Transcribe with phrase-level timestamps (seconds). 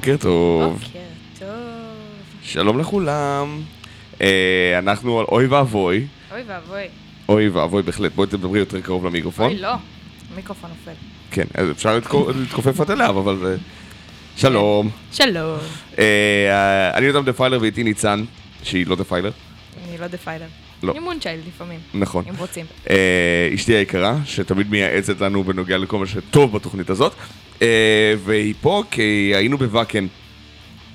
[0.00, 0.72] בוקר טוב.
[0.72, 0.98] בוקר
[1.38, 1.48] טוב.
[2.42, 3.62] שלום לכולם.
[4.20, 6.06] אה, אנחנו על אוי ואבוי.
[6.32, 6.82] אוי ואבוי.
[7.28, 8.12] אוי ואבוי בהחלט.
[8.14, 9.50] בואי תדברי יותר קרוב למיקרופון.
[9.50, 9.74] אוי, לא.
[10.32, 10.98] המיקרופון נופל.
[11.30, 11.98] כן, אז אפשר
[12.38, 13.56] להתכופף עד אליו, אבל זה...
[14.36, 14.90] שלום.
[15.12, 15.58] שלום.
[15.98, 18.24] אה, אני יותם Defiler ואיתי ניצן,
[18.62, 19.30] שהיא לא דפיילר.
[19.88, 20.46] אני לא Defiler.
[20.82, 20.92] לא.
[20.92, 22.24] אני Moonchild לפעמים, נכון.
[22.28, 22.66] אם רוצים.
[22.90, 22.96] אה,
[23.54, 27.12] אשתי היקרה, שתמיד מייעצת לנו בנוגע לכל מה שטוב בתוכנית הזאת.
[27.62, 27.66] אה,
[28.24, 29.02] והיא פה כי
[29.36, 30.06] היינו בוואקן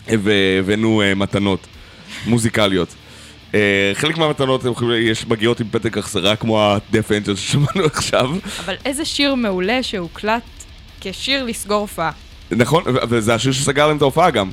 [0.08, 1.68] והבאנו אה, מתנות
[2.26, 2.96] מוזיקליות.
[3.56, 3.60] אה,
[3.94, 4.64] חלק מהמתנות
[5.00, 6.94] יש מגיעות עם פתק החזרה כמו ה-Deaf
[7.28, 8.30] Angel ששמענו עכשיו.
[8.66, 10.44] אבל איזה שיר מעולה שהוקלט
[11.02, 12.12] כשיר לסגור הופעה,
[12.52, 14.52] נכון, וזה השיר שסגר להם את ההופעה גם.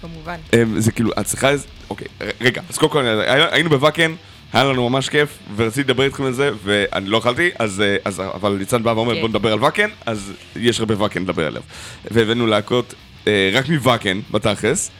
[0.00, 0.36] כמובן.
[0.54, 1.66] אמ, זה כאילו, את צריכה איזה...
[1.90, 2.06] אוקיי,
[2.40, 4.14] רגע, אז קודם כל, הי- היינו בוואקן,
[4.52, 8.20] היה לנו ממש כיף, ורציתי לדבר איתכם על זה, ואני לא יכלתי, אז, אה, אז
[8.34, 9.20] אבל ניצן בא ואומר כן.
[9.20, 11.62] בוא נדבר על וואקן, אז יש הרבה וואקן לדבר עליו.
[12.10, 12.94] והבאנו להקות
[13.26, 14.90] אה, רק מוואקן, בתכלס,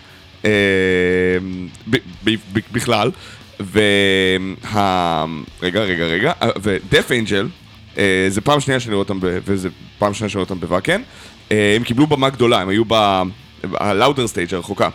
[0.45, 0.51] אה,
[1.91, 3.11] ב- ב- ב- בכלל,
[3.61, 5.25] וה...
[5.63, 7.49] רגע, רגע, רגע, אה, ודף אנג'ל,
[7.99, 11.03] אה, זה פעם שנייה שאני רואה אותם, ב- וזה פעם שנייה שאני רואה אותם בוואקן,
[11.53, 12.83] אה, הם קיבלו במה גדולה, הם היו
[13.65, 14.89] בלאודר סטייג' הרחוקה.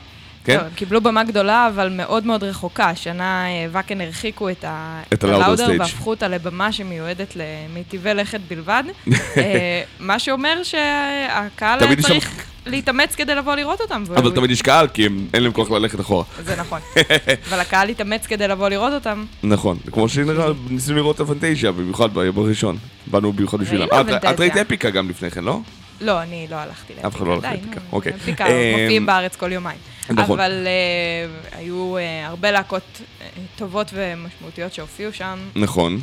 [0.44, 0.58] כן?
[0.58, 2.86] לא, הם קיבלו במה גדולה, אבל מאוד מאוד רחוקה.
[2.90, 5.68] השנה אה, ואקן הרחיקו את ה- את הלאודר.
[5.80, 8.84] והפכו אותה לבמה שמיועדת למיטיבי לכת בלבד.
[9.38, 12.30] אה, מה שאומר שהקהל היה צריך
[12.66, 14.04] להתאמץ כדי לבוא לראות אותם.
[14.16, 16.24] אבל תמיד יש קהל, כי אין להם כוח ללכת אחורה.
[16.44, 16.80] זה נכון.
[17.50, 19.26] אבל הקהל התאמץ כדי לבוא לראות אותם.
[19.44, 22.78] נכון, כמו שניסינו לראות את הפנטזיה, במיוחד ביום הראשון.
[23.08, 23.88] באנו במיוחד בשבילם.
[24.24, 24.40] את-.
[24.40, 25.60] ראית אפיקה גם לפני כן, לא?
[26.02, 27.08] לא, אני לא הלכתי לאפיקה.
[27.08, 28.14] אף אחד לא הלך לאפיקה, אוקיי.
[28.16, 29.78] אפיקה אמ, מופיעים בארץ כל יומיים.
[30.10, 30.40] נכון.
[30.40, 32.82] אבל אה, היו אה, הרבה להקות
[33.22, 36.00] אה, טובות ומשמעותיות שהופיעו שם, נכון.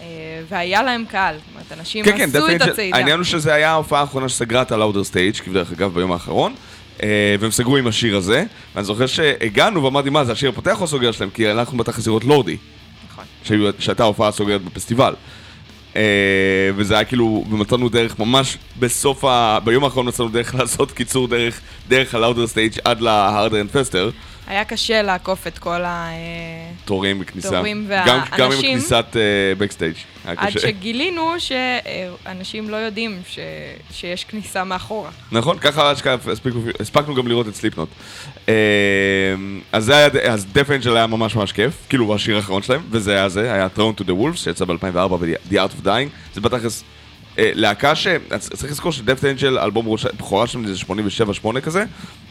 [0.00, 0.06] אה,
[0.48, 1.34] והיה להם קהל.
[1.34, 2.96] זאת אומרת, אנשים כן, כן, עשו את דפנט- הצעידה.
[2.96, 6.54] העניין הוא שזה היה ההופעה האחרונה שסגרה את ה Louder Stage, כבדרך אגב ביום האחרון.
[7.02, 7.08] אה,
[7.40, 11.12] והם סגרו עם השיר הזה, ואני זוכר שהגענו ואמרתי מה זה השיר הפותח או הסוגר
[11.12, 11.30] שלהם?
[11.30, 12.56] כי אנחנו בתכלס לראות Lordi,
[13.12, 13.24] נכון.
[13.78, 15.14] שהייתה הופעה סוגרת בפסטיבל.
[15.96, 19.58] אה, וזה היה כאילו, ומצאנו דרך ממש בסוף ה...
[19.64, 23.70] ביום האחרון מצאנו דרך לעשות קיצור דרך, דרך ה Louder Stage עד ל Harder and
[23.70, 24.10] Faster.
[24.46, 26.08] היה קשה לעקוף את כל ה...
[26.08, 26.14] אה,
[26.84, 27.50] תורים בכניסה.
[27.50, 29.16] תורים גם, גם עם והאנשים- כניסת
[29.58, 29.94] בקסטייג'.
[30.24, 30.60] היה עד קשה.
[30.60, 33.38] שגילינו שאנשים לא יודעים ש...
[33.90, 35.10] שיש כניסה מאחורה.
[35.32, 37.88] נכון, ככה הספיקו- הספקנו גם לראות את סליפנוט.
[38.48, 38.54] אה,
[39.72, 43.12] אז זה היה, אז דף אנג'ל היה ממש ממש כיף, כאילו השיר האחרון שלהם, וזה
[43.12, 46.08] היה זה, היה Throne to the Wolves, שיצא ב-2004 ב-The Art of Dying.
[46.34, 46.84] זה בתכלס
[47.38, 48.06] אה, להקה ש...
[48.38, 49.86] צריך לזכור שדף אנג'ל, אלבום
[50.18, 50.84] בכורה שלהם זה
[51.54, 51.84] 87-8 כזה,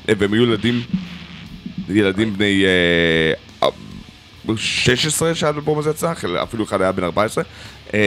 [0.10, 0.82] אה, והם היו ילדים,
[1.90, 2.64] ילדים בני...
[2.66, 3.34] אה,
[4.58, 6.14] 16 שהאלבום הזה יצא,
[6.44, 7.44] אפילו אחד היה בן 14.
[7.94, 8.00] אה,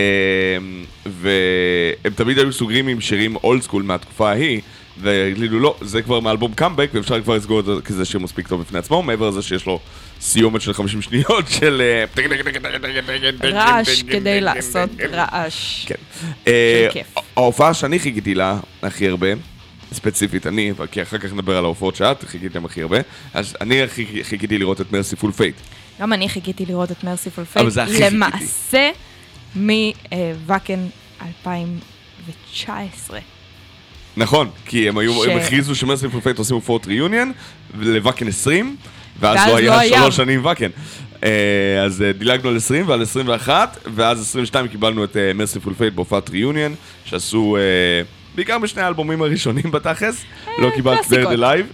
[1.06, 4.61] והם תמיד היו סוגרים עם שירים אולד סקול מהתקופה ההיא,
[5.00, 8.49] והגלילו לא, זה כבר מאלבום קאמבק, ואפשר כבר לסגור את זה, כי זה שיר מספיק
[8.49, 9.80] טוב בפני עצמו, מעבר לזה שיש לו
[10.20, 11.82] סיומת של 50 שניות של...
[11.85, 12.04] אה,
[13.42, 15.87] רעש כדי לעשות רעש.
[15.87, 15.94] כן.
[16.47, 16.88] אה.
[17.37, 19.28] ההופעה שאני חיכיתי לה הכי הרבה,
[19.92, 22.99] ספציפית אני, כי אחר כך נדבר על ההופעות שאת חיכית להם הכי הרבה,
[23.35, 25.54] אז אני הכי חיכיתי לראות את מרסיפול פייט.
[26.00, 28.12] גם אני חיכיתי לראות את Mercyful אבל Fate.
[28.12, 28.90] למעשה
[29.56, 30.87] מ Wacken
[31.23, 33.18] 2019.
[34.16, 37.32] נכון, כי הם היו, ש- הם הכריזו ש Mercyful Fate עושים הופעות reunion,
[37.78, 38.76] ל Wacken 20,
[39.21, 39.99] ואז ואז לא לא היה.
[40.02, 40.68] שלוש שנים Wacken.
[41.25, 41.30] אה,
[41.85, 46.75] אז אה, דילגנו על 20 ועל 21, ואז 22 קיבלנו את Mercyful Fate בהופעת reunion,
[47.04, 47.62] שעשו אה,
[48.35, 50.25] בעיקר בשני האלבומים הראשונים בתכלס,
[50.58, 51.08] לא קיבלת.
[51.11, 51.66] דרד לייב,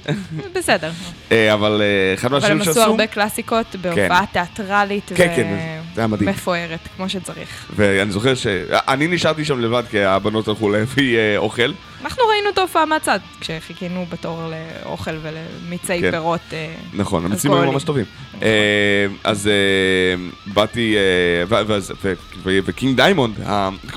[0.54, 0.90] בסדר.
[1.30, 5.56] אבל אה, אחד אבל מהשירים הם שעשו, עשו הרבה קלאסיקות בהופעה תיאטרלית כן, כן.
[5.96, 7.66] ומפוארת, כמו שצריך.
[7.76, 11.72] ואני זוכר שאני נשארתי שם לבד, כי הבנות הלכו להביא אה, אוכל.
[12.04, 14.42] אנחנו ראינו את ההופעה מהצד, כשחיכינו בתור
[14.84, 16.10] לאוכל ולמיצי כן.
[16.10, 16.40] פירות.
[16.52, 17.72] אה, נכון, המיצים היו.
[17.72, 18.04] ממש טובים.
[18.42, 19.52] אה, אז אה,
[20.46, 20.96] באתי,
[22.44, 23.34] ו King Diamond,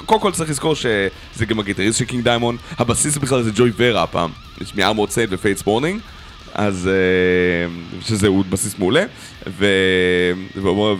[0.06, 4.04] קודם כל צריך לזכור שזה גם הגיטריסט של King Diamond, הבסיסט בכלל זה Joey Vera
[4.04, 4.30] הפעם,
[4.62, 6.02] יש מ Armored Saint ו Fates Warning.
[6.54, 6.90] אז
[8.02, 9.04] שזה הוא בסיסט מעולה,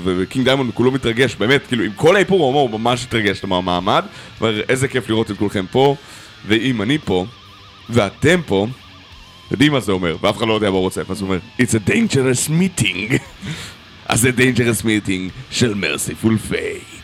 [0.04, 4.06] ו King Diamond כולו מתרגש, באמת, כאילו עם כל האיפור הוא ממש התרגש מהמעמד,
[4.42, 5.96] אומר איזה כיף לראות את כולכם פה,
[6.48, 7.26] ואם אני פה,
[7.90, 8.68] ואתם פה,
[9.52, 11.74] יודעים מה זה אומר, ואף אחד לא יודע מה הוא רוצה, אז הוא אומר, It's
[11.74, 13.14] a dangerous meeting.
[14.10, 16.97] אז זה dangerous meeting של merciful fate.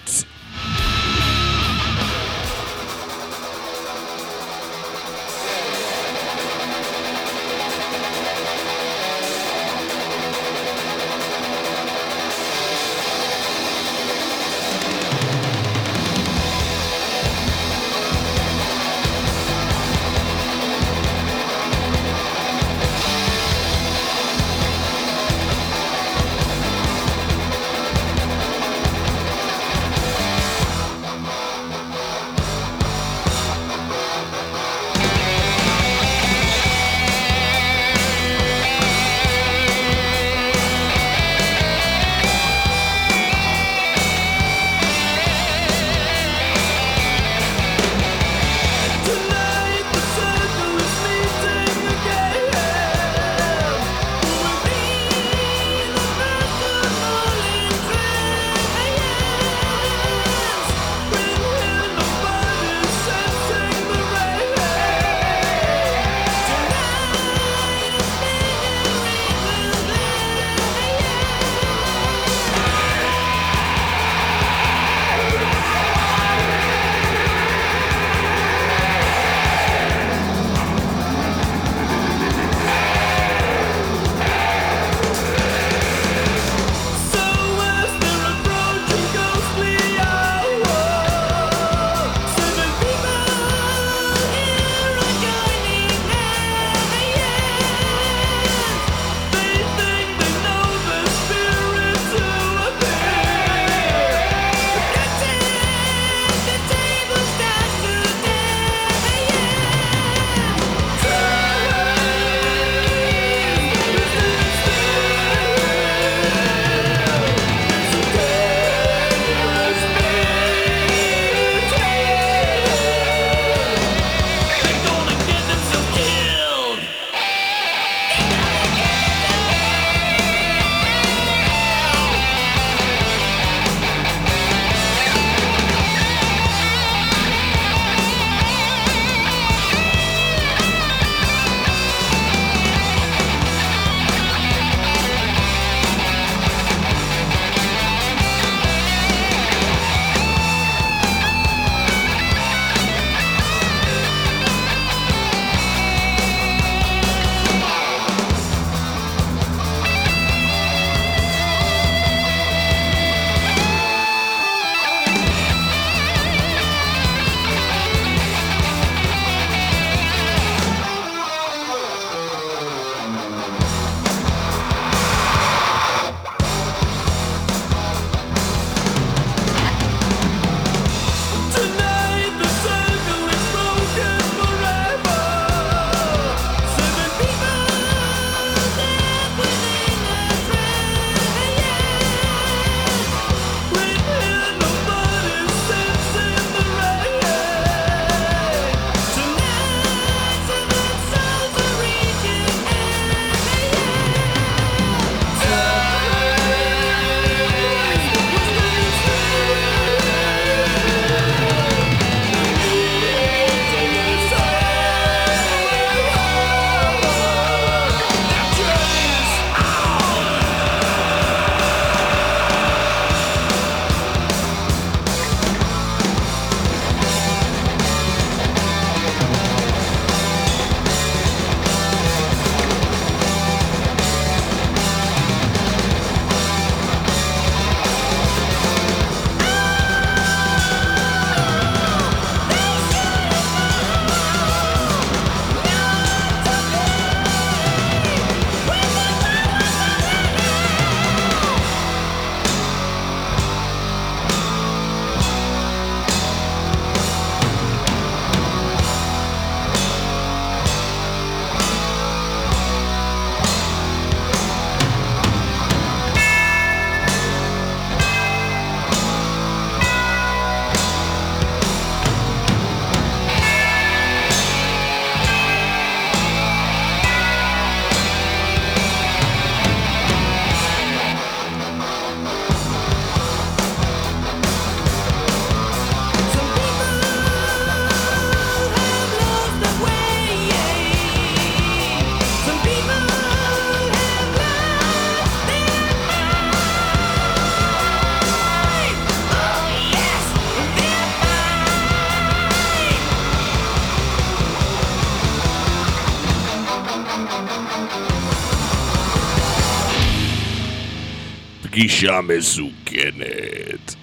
[311.84, 313.96] פגישה מסוכנת.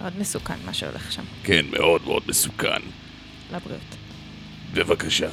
[0.00, 2.80] מאוד מסוכן מה שהולך שם, כן, מאוד מאוד מסוכן.
[3.54, 3.96] לבריאות.
[4.74, 5.28] בבקשה.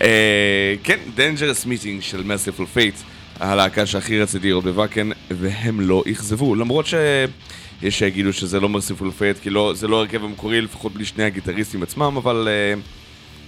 [0.00, 3.02] אה, כן, Dangerous Meeting של Merciful Fate,
[3.40, 9.42] הלהקה שהכי רציתי לראות בוואקן, והם לא אכזבו, למרות שיש שיגידו שזה לא Merciful Fate,
[9.42, 12.80] כי לא, זה לא ההרכב המקורי, לפחות בלי שני הגיטריסטים עצמם, אבל אה,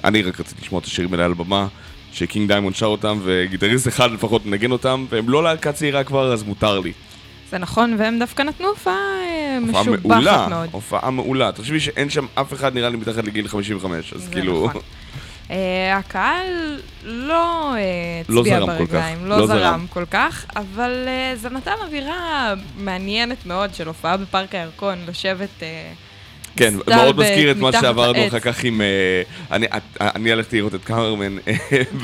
[0.04, 1.68] אני רק רציתי לשמוע את השירים האלה על הבמה,
[2.14, 6.32] ש King Diamond שר אותם, וגיטריסט אחד לפחות מנגן אותם, והם לא להקה צעירה כבר,
[6.32, 6.92] אז מותר לי.
[7.50, 10.68] זה נכון, והם דווקא נתנו הופעה אה, משובחת מעולה, מאוד.
[10.72, 11.52] הופעה מעולה.
[11.52, 14.66] תחשבי שאין שם אף אחד נראה לי מתחת לגיל 55, אז כאילו...
[14.68, 14.82] נכון.
[15.50, 17.74] אה, הקהל לא
[18.28, 19.58] לא הצביע כך, ברגליים, לא לא זרם.
[19.58, 25.62] זרם כל כך, אבל אה, זה נתן אווירה מעניינת מאוד של הופעה בפארק הירקון, לשבת...
[25.62, 25.92] אה,
[26.56, 28.28] כן, מאוד מזכיר את מה שעברנו.
[28.28, 28.80] אחר כך עם...
[28.80, 28.86] אה,
[30.00, 31.54] אני- הלכתי לראות את קארמן אה,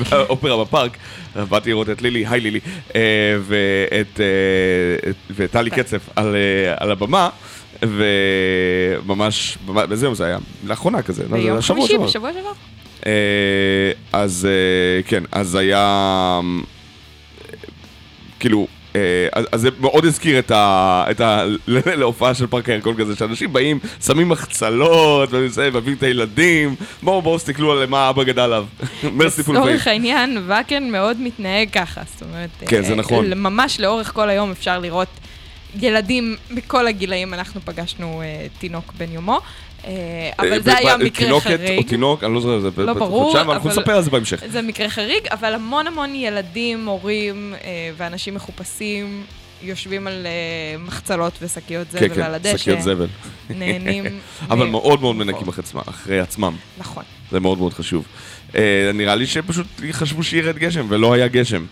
[0.09, 0.97] באופרה בפארק,
[1.35, 2.59] באתי לראות את לילי, היי לילי,
[2.95, 3.01] אה,
[3.41, 4.19] ואת
[5.51, 5.69] כן.
[5.69, 6.09] קצף
[6.77, 7.29] על הבמה,
[7.81, 10.37] וממש, ממש- באיזה יום זה היה?
[10.65, 11.97] לאחרונה כזה, לא, ביום חמישי.
[11.97, 12.51] בשבוע שעבר.
[14.13, 14.47] אז
[15.07, 16.39] כן, אז היה...
[18.39, 18.80] כאילו, אה,
[19.33, 21.05] אז אז זה מאוד הזכיר את ה...
[21.11, 21.45] את ה...
[22.01, 27.37] להופעה של פארק הירקון כזה, שאנשים באים, שמים מחצלות, וזה, מביאים את הילדים, בואו בואו
[27.37, 28.65] תסתכלו על מה אבא גדל עליו.
[29.17, 29.87] מרסיפול לצורך פייס.
[29.87, 32.49] העניין, ואקן מאוד מתנהג ככה, זאת אומרת...
[32.67, 33.33] כן, זה אה, נכון.
[33.33, 35.09] ממש לאורך כל היום אפשר לראות
[35.79, 39.41] ילדים בכל הגילאים, אנחנו פגשנו אה, תינוק בן יומו, אה,
[40.39, 41.87] אבל זה היה מקרה תינוקת או חריג.
[41.87, 44.43] תינוק, אני לא זוכר, זה לא ברור, אבל- נספר על זה בהמשך.
[44.47, 49.23] זה מקרה חריג, אבל המון המון ילדים, הורים אה, ואנשים מחופשים
[49.63, 50.31] יושבים על אה,
[50.83, 53.07] מחצלות ושקיות כן, זבל כן, על הדשא, שקיות זבל.
[53.49, 54.03] נהנים.
[54.49, 56.55] אבל מאוד מאוד מנקים עצמם- אחרי עצמם.
[56.77, 57.03] נכון.
[57.31, 58.05] זה מאוד מאוד חשוב.
[58.55, 58.61] אה,
[58.93, 61.65] נראה לי שפשוט חשבו שירד גשם, ולא היה גשם.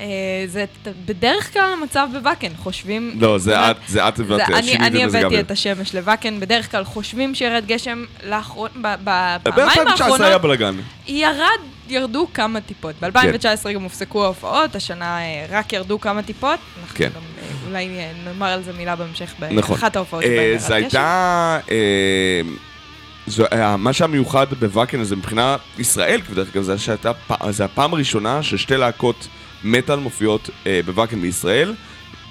[0.00, 0.06] אה,
[0.46, 0.64] זה
[1.06, 3.16] בדרך כלל המצב בוואקן, חושבים...
[3.20, 4.22] לא, זה את, זה את זה-
[4.58, 5.18] אני- שינית אני זה.
[5.18, 9.04] הבאתי את השמש לוואקן, בדרך כלל חושבים שירד גשם, לאחרון- בפעמיים
[9.44, 10.74] ב-2019 היה האחרונות בלאגן.
[11.06, 11.42] ירד,
[11.88, 12.94] ירדו כמה טיפות.
[13.00, 13.10] כן.
[13.10, 16.58] ב-2019 גם הופסקו ההופעות, השנה אה, רק ירדו כמה טיפות.
[16.82, 17.08] אנחנו כן.
[17.16, 19.74] גם אה, אולי אה, נאמר על זה מילה בהמשך נכון.
[19.76, 20.74] באחת ההופעות אה, שבהן זה.
[20.74, 21.58] הייתה...
[21.70, 22.40] אה,
[23.52, 27.12] אה, מה שהיה מיוחד בוואקן הזה מבחינה ישראל, בדרך כלל, זה שהייתה
[27.50, 29.28] זה הפעם הראשונה ששתי להקות
[29.64, 31.74] מטאל מופיעות אה, בוואקן בישראל,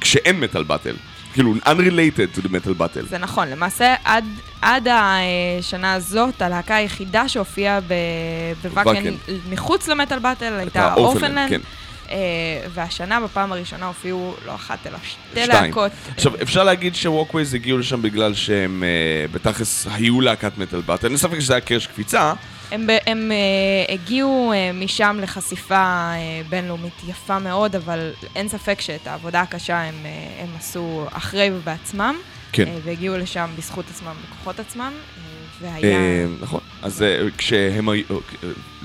[0.01, 0.95] כשאין מטאל באטל.
[1.33, 3.05] כאילו, unrelated to the metal battle.
[3.09, 4.25] זה נכון, למעשה עד,
[4.61, 7.79] עד השנה הזאת, הלהקה היחידה שהופיעה
[8.61, 9.13] בוואקן וואקן.
[9.49, 11.49] מחוץ למטאל באטל הייתה אורפנלנד, אורפנלנד.
[11.49, 11.61] כן.
[12.09, 12.17] אה,
[12.73, 15.47] והשנה בפעם הראשונה הופיעו לא אחת אלא שתי.
[15.47, 15.91] להקות.
[16.15, 21.07] עכשיו, אפשר להגיד ש Walkways הגיעו לשם בגלל שהם אה, בתכלס היו להקת Metal Battle.
[21.07, 22.33] אין ספק שזה היה קרש קפיצה.
[22.71, 29.07] הם, הם אה, הגיעו אה, משם לחשיפה אה, בינלאומית יפה מאוד, אבל אין ספק שאת
[29.07, 32.15] העבודה הקשה הם, אה, הם עשו אחרי ובעצמם.
[32.51, 32.67] כן.
[32.67, 34.93] אה, והגיעו לשם בזכות עצמם, בכוחות עצמם,
[35.61, 35.97] והיה...
[35.97, 36.59] אה, נכון.
[36.81, 38.03] אז אה, כשהם היו...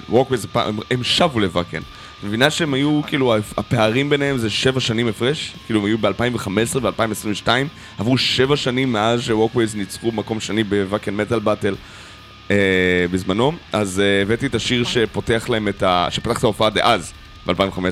[0.08, 1.78] Walkways, הם הם שבו ל Wacken.
[1.78, 5.52] את מבינה שהם היו, כאילו, הפערים ביניהם זה שבע שנים הפרש?
[5.66, 7.48] כאילו, הם היו ב-2015 ו-2022,
[7.98, 11.74] עברו שבע שנים מאז שווקווייז ניצחו מקום שני בוואקן מטאל באטל.
[12.50, 12.56] אה,
[13.10, 16.06] בזמנו, אז אה, הבאתי את השיר שפותח להם את ה...
[16.10, 17.12] שפתח את ההופעה דאז,
[17.46, 17.82] ב-2015.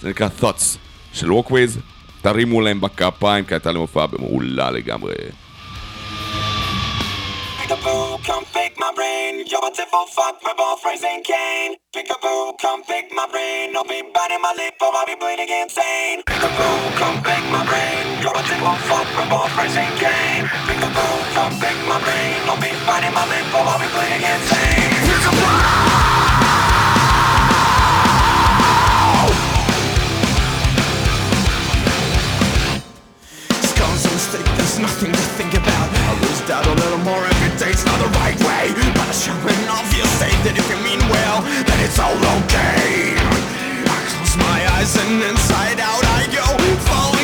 [0.00, 0.76] זה נקרא Thoughts
[1.12, 1.78] של ווקווייז.
[2.22, 5.14] תרימו להם בכפיים, כי הייתה להם הופעה מעולה לגמרי.
[7.58, 8.57] Peekaboo, come
[9.28, 9.46] pick brain.
[9.46, 11.76] You're a devil, fuck my ball phrasing cane.
[11.94, 13.76] Peekaboo, come pick my brain.
[13.76, 16.22] I'll be biting my lip or I'll be bleeding insane.
[16.26, 18.22] Peekaboo, come pick my brain.
[18.22, 20.44] You're a devil, fuck my ball phrasing cane.
[20.66, 22.40] Peekaboo, come pick my brain.
[22.48, 24.88] I'll be biting my lip or I'll be bleeding insane.
[33.68, 37.37] Score's a there's nothing to think about I lose doubt a little more
[37.78, 38.74] day's not the right way.
[38.94, 43.14] But it's showing off your state that if you mean well Then it's all okay.
[43.86, 46.46] I close my eyes and inside out I go.
[46.86, 47.17] Falling,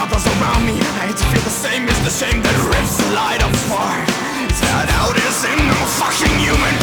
[0.00, 0.72] others around me.
[0.96, 4.08] I hate to feel the same, it's the shame that rips the light apart
[4.48, 6.79] It's That out is in no fucking human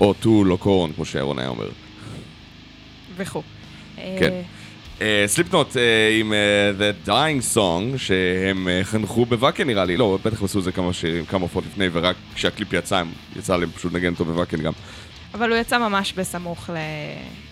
[0.00, 1.68] או Tool או Korn, כמו שירון היה אומר.
[3.16, 3.42] וכו'.
[3.96, 4.42] כן.
[5.00, 5.76] אה, Slipknot
[6.20, 10.58] עם אה, The Dying Song, שהם אה, חנכו ב Wacken נראה לי, לא, בטח עשו
[10.58, 14.12] את זה כמה שירים, כמה הופעות לפני, ורק כשהקליפ יצא, הם יצא להם פשוט לנגן
[14.12, 14.72] אותו ב Wacken גם.
[15.34, 16.70] אבל הוא יצא ממש בסמוך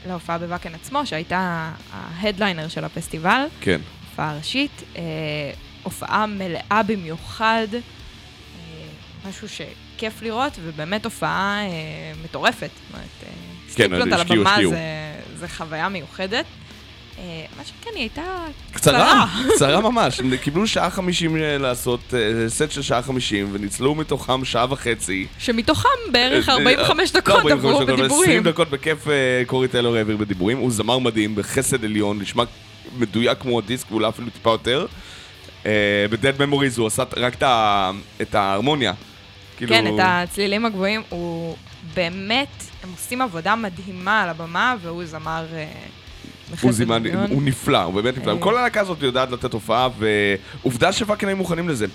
[0.07, 3.81] להופעה ב Wacken עצמו, שהייתה ה headliner של הפסטיבל, כן.
[4.11, 5.03] הופעה ראשית, אה,
[5.83, 7.81] הופעה מלאה במיוחד, אה,
[9.29, 11.69] משהו שכיף לראות, ובאמת הופעה אה,
[12.25, 12.71] מטורפת.
[12.75, 13.29] זאת אומרת, אה,
[13.69, 14.69] סליפנוט על השקיעו, הבמה.
[14.71, 14.79] זה,
[15.37, 16.45] זה חוויה מיוחדת.
[17.19, 22.49] אה, מה שכן, היא הייתה קצרה, קצרה ממש, הם קיבלו שעה חמישים אה, לעשות אה,
[22.49, 25.27] סט של שעה חמישים, וניצלו מתוכם שעה וחצי.
[25.39, 28.31] שמתוכם בערך אה, 45 לא דקות 45 עברו בדיבורים.
[28.31, 32.45] 20 דקות בכיף אה, קורי טיילור העביר בדיבורים, הוא זמר מדהים, בחסד עליון, נשמע
[32.99, 34.87] מדויק כמו הדיסק, ואולי אפילו טיפה יותר.
[36.11, 37.37] ב-Dead Memories הוא עשה רק
[38.23, 38.93] את ההרמוניה.
[39.57, 41.57] כאילו- כן, את הצלילים הגבוהים, הוא
[41.95, 42.49] באמת,
[42.83, 45.67] הם עושים עבודה מדהימה על הבמה, והוא זמר אה,
[46.61, 47.03] הוא זימן.
[47.31, 48.33] הוא נפלא, הוא באמת נפלא.
[48.33, 48.39] אה.
[48.41, 51.87] כל הלהקה הזאת יודעת לתת הופעה, ועובדה שפאקינג היו מוכנים לזה.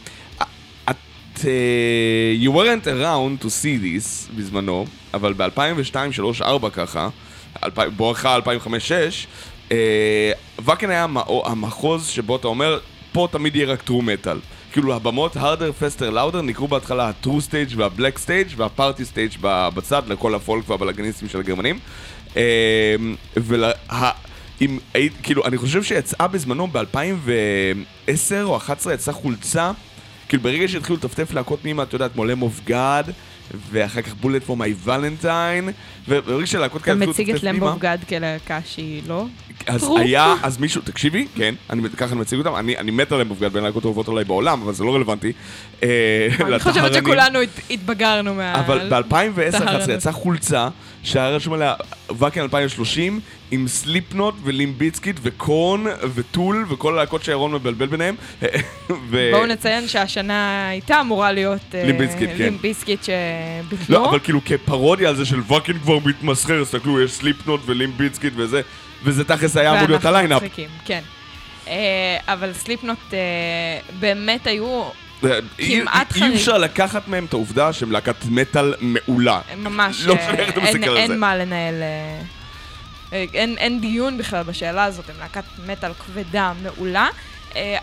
[0.90, 0.96] את...
[1.46, 7.10] אה, You weren't around to see this בזמנו, אבל ב-2002, 2003, 2004 ככה,
[7.98, 8.42] בואכה 2005-2006,
[9.72, 11.06] אה, ואקן היה
[11.46, 12.80] המחוז שבו אתה אומר,
[13.14, 14.40] פה תמיד יהיה רק טרו מטאל.
[14.72, 20.36] כאילו הבמות harder, faster, louder נקראו בהתחלה stage וה-black stage וה-party stage ב- בצד לכל
[20.36, 21.80] הפולק והבלאגניסטים של הגרמנים.
[22.38, 22.96] אה,
[23.38, 23.72] ולה...
[24.62, 24.78] אם
[25.24, 26.78] כאילו, אני חושב שיצאה בזמנו ב-2010
[28.44, 29.72] או 2011 יצאה חולצה,
[30.30, 33.12] כאילו ברגע שהתחילו לטפטף להקות פנימה, את יודעת, כמו אוף גאד,
[33.72, 35.70] ואחר כך בולט פור מי ולנטיין,
[36.08, 39.26] וברגע שהלהקות אתה כאלה התחילו מציג את למבו גד כלהקה שהיא לא?
[39.68, 39.90] אז.
[40.00, 41.56] היה, אז מישהו, תקשיבי, כן,
[41.98, 44.84] ככה אני מציג אותם, אני, מת עליהם בגלל בין להקות אהובות עליי בעולם, אבל זה
[44.84, 45.32] לא רלוונטי.
[45.84, 46.94] אה, אני חושבת.
[46.94, 48.56] שכולנו הת- התבגרנו מה...
[48.60, 49.90] אבל ב-2010-2011 טהרנות.
[49.90, 50.68] יצאה חולצה
[51.04, 51.74] שהיה רשום עליה
[52.18, 53.20] ואקן 2030
[53.52, 58.16] עם סליפנוט ולימביצקיט וקורן וטול וכל הלהקות שירון מבלבל ביניהם.
[59.10, 61.62] ו- בואו נציין שהשנה הייתה אמורה להיות...
[61.76, 62.44] אה, לימפ ביזקיט, כן.
[62.44, 64.00] לימפ ביזקיט שביטלו.
[64.00, 67.97] לא, אבל כאילו כפרודיה על זה של Wacken כבר מתמסחר, תסתכלו, יש Slipknot ו Limp
[67.97, 68.62] Bizkit וזה,
[69.04, 70.44] וזה תכלס היה אמור להיות ה lineup.
[70.86, 71.02] כן.
[71.68, 73.20] אה, אבל Slipknot אה,
[74.00, 74.84] באמת היו
[75.60, 76.34] אי- כמעט אי חריג.
[76.34, 79.40] אפשר לקחת מהם את העובדה שהם להקת מטאל מעולה.
[79.58, 81.02] ממש, לא אה, משנה איך אתה אין- מסתכל על זה.
[81.14, 82.22] אין מה לנהל, אה,
[83.14, 87.08] אה, אין אין דיון בכלל בשאלה הזאת, הם להקת מטאל כבדה, מעולה.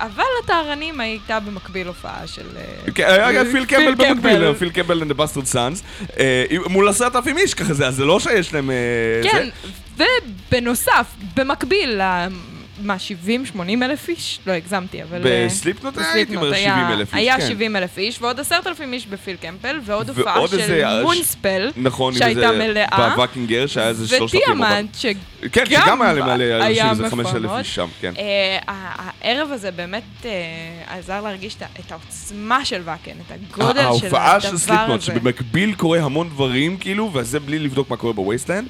[0.00, 2.42] אבל לטהרנים הייתה במקביל הופעה של...
[2.94, 4.54] כן, היה פיל קמבל במקביל.
[4.54, 5.82] פיל קמבל and the bastard sons,
[6.70, 8.70] מול עשרת אלפים איש ככה זה, אז זה לא שיש להם...
[9.22, 9.48] כן.
[9.96, 12.00] ובנוסף, במקביל,
[12.82, 12.96] מה,
[13.56, 14.40] 70-80 אלף איש?
[14.46, 15.26] לא הגזמתי, אבל...
[15.26, 17.46] אה, בסליפנוט היה, הייתי אומר היה- 70 אלף איש, היה כן.
[17.48, 22.14] 70 אלף איש, ועוד 10,000 איש בפיל קמפל, ועוד הופעה איזה- של אה, מונספל, נכון,
[22.14, 25.14] שהייתה איזה מלאה, בוואקינגר, שהיה איזה 3,000 וטיאמנט, שגם
[25.52, 27.58] כן, שגם היה למלא אנשים, היה זה 5,000 מפורמות.
[27.58, 28.12] איש שם, כן.
[28.18, 28.58] אה,
[29.22, 30.26] הערב הזה באמת
[30.86, 34.04] עזר להרגיש את העוצמה של Wacken, את הגודל של הדבר הזה.
[34.06, 38.68] ההופעה של סליפנוט, שבמקביל קורה המון דברים, כאילו, וזה בלי לבדוק מה קורה ב Wasteland.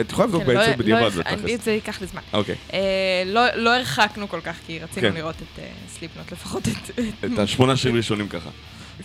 [0.00, 1.64] את יכולה לבדוק כן, לא- בעצם לא בדיעבד, הרח- זה אני- תכלס.
[1.64, 2.20] זה ייקח לי זמן.
[2.32, 2.54] אוקיי.
[2.72, 2.78] אה,
[3.26, 5.14] לא- לא הרחקנו כל כך, כי רצינו כן.
[5.14, 5.64] לראות את אה,
[5.98, 6.90] Slipknot, לפחות את...
[7.24, 8.50] את השמונה שירים ראשונים ככה.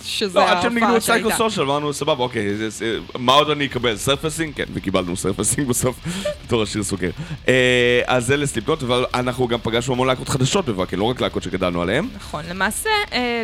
[0.04, 1.44] שזה לא, עד שהם ניגנו ההופעה את סייקו שהייתה.
[1.44, 2.48] social, אמרנו, סבבה, אוקיי,
[3.20, 3.98] מה עוד אני אקבל?
[3.98, 4.54] Surfacing?
[4.56, 6.00] כן, וקיבלנו Surfacing בסוף,
[6.46, 7.10] בתור השיר סוגר.
[7.48, 11.04] אה, אז זה ל Slipknot, אבל אנחנו גם פגשנו המון להקות חדשות ב Wacken, לא
[11.04, 12.08] רק להקות שגדלנו עליהן.
[12.16, 12.90] נכון, למעשה,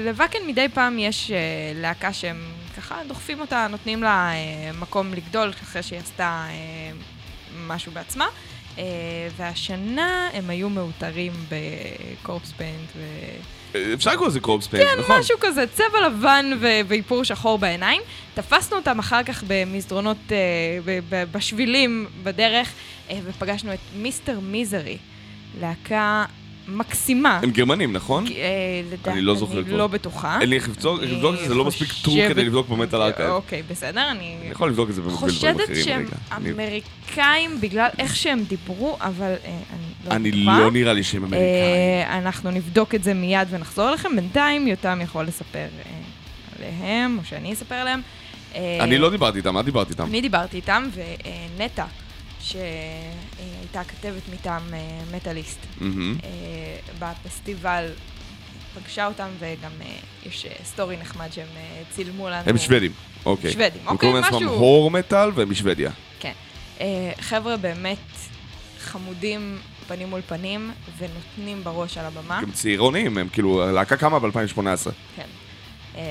[0.01, 1.31] ל Wacken מדי פעם יש
[1.75, 2.38] להקה שהם
[2.77, 4.31] ככה דוחפים אותה, נותנים לה
[4.79, 6.45] מקום לגדול אחרי שהיא עשתה
[7.67, 8.28] משהו בעצמה.
[8.78, 8.84] אה,
[9.38, 13.01] והשנה הם היו מעוטרים ב corpse paint ו...
[13.93, 15.19] אפשר לקרוא לזה corpse paint, כן, נכון?
[15.19, 18.01] משהו כזה, צבע לבן ו- ואיפור שחור בעיניים.
[18.34, 20.38] תפסנו אותם אחר כך במסדרונות, אה,
[20.86, 22.73] ב- ב- בשבילים בדרך,
[23.10, 24.97] אה, ופגשנו את Mister Misery,
[25.60, 26.25] להקה
[26.67, 27.39] מקסימה.
[27.43, 28.28] הם גרמנים, נכון?
[28.28, 28.32] אה,
[28.91, 29.78] לדעת, אני לא זוכר אני כבר.
[29.78, 30.38] לא בטוחה.
[30.41, 33.29] אין לי איך לבדוק, את זה, זה לא מספיק true כדי לבדוק ב Metal Archives.
[33.30, 34.36] אוקיי, בסדר, אני...
[34.41, 36.15] אני יכול לבדוק את זה במקביל דברים חושדת אחרים שהם רגע.
[36.32, 39.60] אני- אמריקאים בגלל איך שהם דיברו, אבל אה,
[40.10, 40.60] אני לא אני בטוחה.
[40.60, 41.49] לא נראה לי שהם אמריקאים.
[42.10, 44.15] אה, אנחנו נבדוק את זה מיד ונחזור אליכם.
[44.15, 45.65] בינתיים יותם יכול לספר
[46.60, 48.01] עליהם, או שאני אספר עליהם.
[48.80, 50.06] אני לא דיברתי איתם, את דיברת איתם.
[50.06, 50.84] אני דיברתי איתם,
[51.58, 51.86] ונטע,
[52.45, 54.79] שהייתה כתבת מטעם אה,
[55.17, 56.17] מטאליסט מהמם.
[56.23, 56.29] אה,
[56.99, 57.89] בפסטיבל,
[58.75, 59.86] פגשה אותם, וגם אה,
[60.25, 62.43] יש אה, סטורי נחמד שהם אה, צילמו לנו.
[62.49, 62.91] הם שוודים,
[63.25, 63.51] אוקיי.
[63.51, 65.91] שוודים, הם אוקיי, קוראים לעצמם משהו- הור מטאל והם משוודיה.
[66.19, 66.31] כן.
[66.81, 67.97] אה, חבר'ה באמת
[68.79, 72.38] חמודים פנים מול פנים, ונותנים בראש על הבמה.
[72.39, 74.58] הם צעירונים, הם כאילו, הלהקה קמה ב-2018.
[75.15, 75.25] כן.
[75.96, 76.02] אה,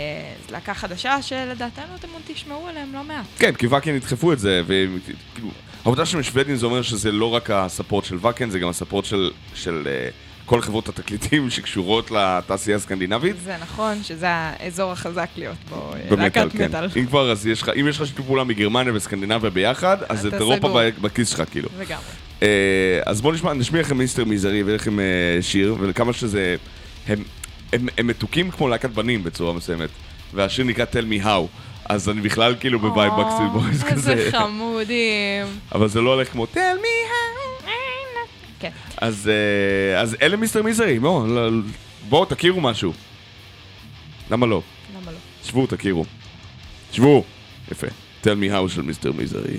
[0.47, 3.25] זו להקה חדשה שלדעתנו אתם עוד תשמעו עליהם לא מעט.
[3.39, 5.49] כן, כי ואקן ידחפו את זה, וכאילו,
[5.85, 9.31] העובדה שהם שוודים זה אומר שזה לא רק הספורט של ואקן, זה גם הספורט של,
[9.55, 10.15] של uh,
[10.47, 13.37] כל חברות התקליטים שקשורות לתעשייה הסקנדינבית.
[13.45, 16.65] זה נכון שזה האזור החזק להיות בו, אה, להקת כן.
[16.65, 16.89] מטאל.
[16.97, 20.35] אם כבר, אז יש לך, אם יש לך שיתוף פעולה מגרמניה וסקנדינביה ביחד, אז את
[20.35, 21.69] אירופה בכיס שלך, כאילו.
[21.79, 22.05] לגמרי.
[22.43, 25.05] אה, אז בואו נשמע, נשמיע לכם Mister Misery ולכם אה,
[25.41, 26.57] שיר, וכמה שזה...
[27.07, 27.25] הם,
[27.73, 29.89] הם, הם מתוקים כמו להקת בנים בצורה מסוימת,
[30.35, 31.59] והשיר נקרא Tell me how.
[31.85, 34.13] אז אני בכלל כאילו בווייב בקסטריט בויז כזה.
[34.13, 35.47] איזה חמודים.
[35.75, 37.35] אבל זה לא הולך כמו tell me how.
[38.61, 38.71] כן.
[38.97, 40.99] אז, אה, אז אלה Mister Misery,
[42.09, 42.93] בואו, תכירו משהו.
[44.31, 44.63] למה לא?
[44.97, 45.19] למה לא?
[45.45, 46.05] שבו, תכירו.
[46.93, 47.25] שבו.
[47.71, 47.87] יפה.
[48.23, 49.57] tell me how של מיסטר מיזרי.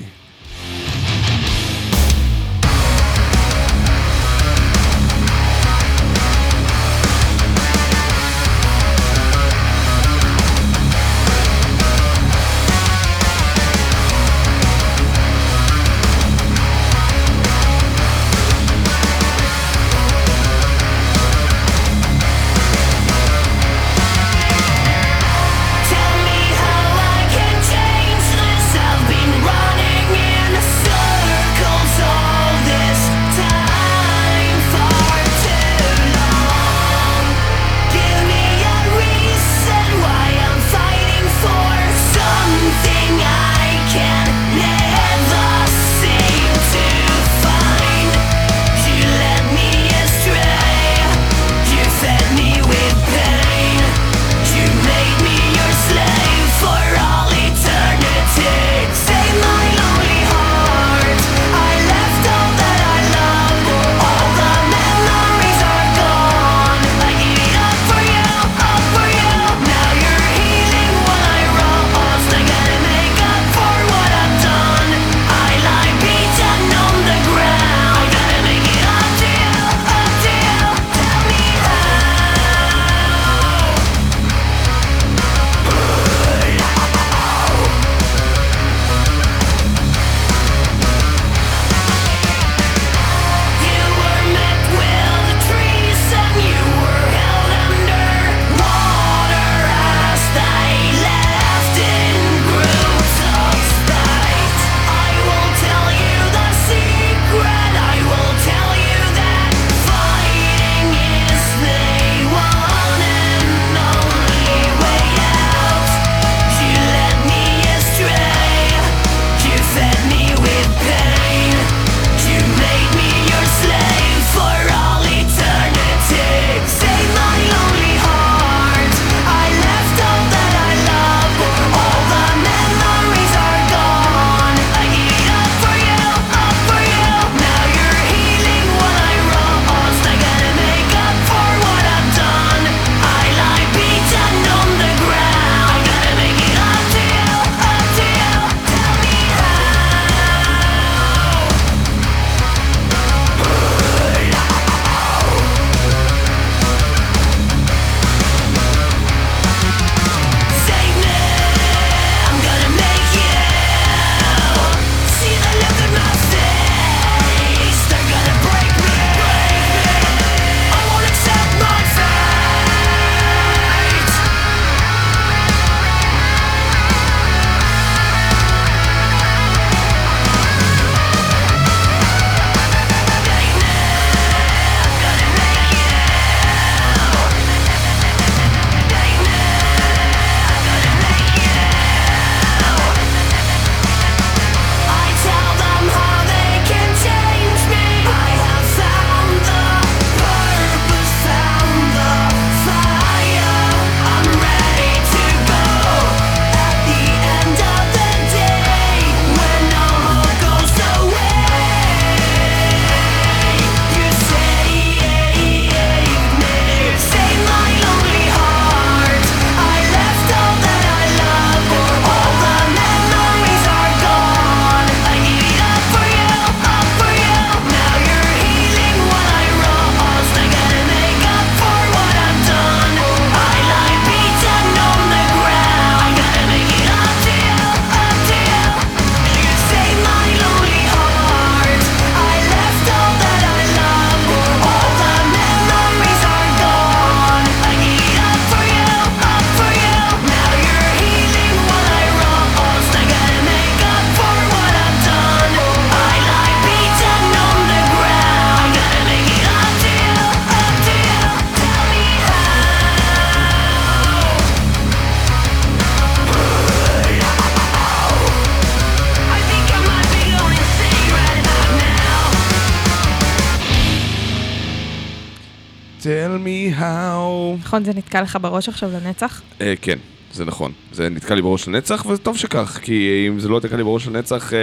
[278.16, 279.41] נתקע לך בראש עכשיו לנצח?
[279.61, 279.97] אה, כן,
[280.34, 280.72] זה נכון.
[280.91, 284.53] זה נתקע לי בראש לנצח, וטוב שכך, כי אם זה לא יתקע לי בראש לנצח,
[284.53, 284.59] אה,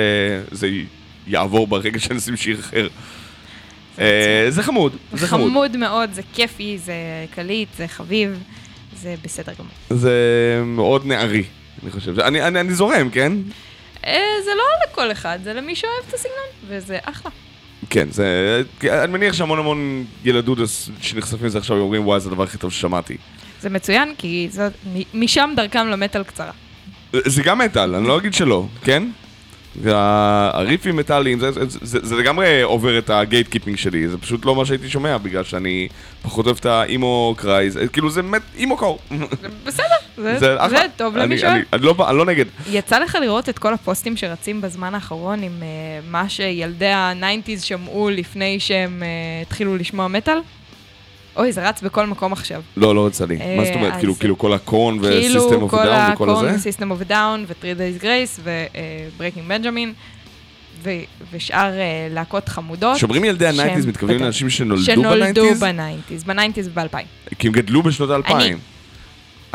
[0.51, 0.69] זה
[1.27, 2.89] יעבור ברגע שנשים שיר אחר.
[3.99, 5.51] אה, זה חמוד, זה חמוד.
[5.51, 6.95] חמוד מאוד, זה כיפי, זה
[7.35, 8.43] קליט, זה חביב,
[8.97, 9.73] זה בסדר גמור.
[9.91, 10.13] זה
[10.67, 11.45] מאוד נערי,
[11.83, 12.21] אני חושב.
[12.21, 13.33] אני, אני, אני זורם, כן?
[14.45, 17.31] זה לא לכל אחד, זה למי שאוהב את הסגנון, וזה אחלה.
[17.91, 18.63] כן, זה...
[18.85, 23.17] אני מניח שהמון המון ילדודס שנחשפים לזה עכשיו אומרים, וואי, זה הדבר הכי טוב ששמעתי.
[23.63, 24.49] זה מצוין, כי
[24.95, 26.51] מ- משם דרכם למטאל קצרה.
[27.13, 29.03] זה גם מטאל, אני לא אגיד שלא, כן?
[29.83, 34.45] וה- הריפים מטאליים, זה, זה, זה, זה לגמרי עובר את ה gatekeeping שלי, זה פשוט
[34.45, 35.89] לא מה שהייתי שומע, בגלל שאני
[36.23, 38.99] פחות אוהב את ה emo cries, כאילו זה באמת emo core.
[39.65, 39.85] בסדר,
[40.17, 40.79] זה, זה, אחלה.
[40.79, 41.53] זה טוב למי שאוהב.
[41.55, 42.45] אני, אני, לא, אני לא נגד.
[42.71, 45.65] יצא לך לראות את כל הפוסטים שרצים בזמן האחרון עם אה,
[46.11, 49.07] מה שילדי ה nineties שמעו לפני שהם אה,
[49.47, 50.39] התחילו לשמוע מטאל?
[51.37, 52.63] אוי, זה רץ בכל מקום עכשיו.
[52.77, 53.41] לא, לא יצא לי.
[53.41, 53.99] אה, מה זאת אומרת?
[53.99, 56.71] כאילו, כאילו כל ה Korn ו System כאילו of כל Down וכל ה Korn, הזה?
[56.71, 59.89] System of a Down ו-3 Days Grace ו-Breaking Benjamin
[61.33, 62.97] ושאר אה, להקות חמודות.
[62.97, 64.21] כשאומרים ילדי ה nineties, מתכוונים.
[64.21, 65.61] לאנשים שנולדו שנולדו ב nineties?
[65.61, 67.35] ב nineties, ב nineties וב-2000.
[67.39, 68.59] כי הם גדלו בשנות האלפיים.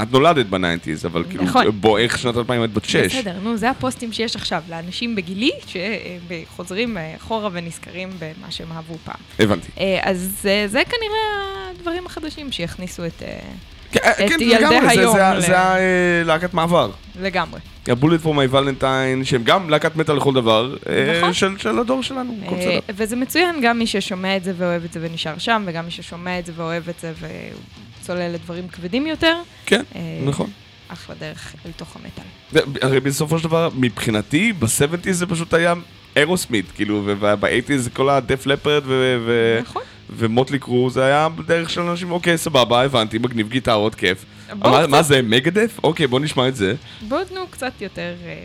[0.02, 1.66] את נולדת ב nineties, אבל כאילו, נכון.
[1.82, 2.96] בואך שנות האלפיים את בת שש.
[3.16, 8.96] בסדר, נו, זה הפוסטים שיש עכשיו לאנשים בגילי שחוזרים אה, אחורה ונזכרים במה שהם אהבו
[9.06, 9.16] פעם.
[9.40, 9.68] הבנתי.
[9.80, 11.28] אה, אז אה, זה כנראה
[11.76, 13.24] הדברים החדשים שיכניסו את...
[13.24, 13.40] אה,
[13.92, 16.92] כן, את כן, ילדי לגמרי, זה- היום זה- ל- זה הלהקת מעבר.
[17.22, 17.60] לגמרי.
[17.88, 21.34] הבולט פור מי ולנטיין, שהם גם להקת מטאל לכל דבר, אה, נכון.
[21.34, 22.80] של של הדור שלנו, הכל אה, בסדר.
[22.90, 26.40] וזה מצוין, גם מי ששומע את זה ואוהב את זה ונשאר שם, וגם מי ששומע
[26.40, 27.14] את זה ואוהב את זה
[28.10, 29.36] וצולל לדברים כבדים יותר.
[29.66, 30.50] כן, אה, נכון.
[30.88, 32.64] אחלה דרך אל תוך המטאל.
[32.82, 34.68] הרי בסופו של דבר, מבחינתי, ב-70's
[35.12, 35.74] זה פשוט היה
[36.16, 38.84] אירוסמית, כאילו, וב-80's זה כל הדף לפרד
[39.62, 39.82] נכון.
[40.10, 44.26] ו Mötley Crüe, זה היה דרך של אנשים, אוקיי, סבבה, הבנתי, מגניב גיטרות, כיף.
[44.56, 45.80] מה- קצת- מה זה, מגדף?
[45.84, 46.74] אוקיי, בוא נשמע את זה.
[47.08, 48.44] בואו תנו קצת יותר אה,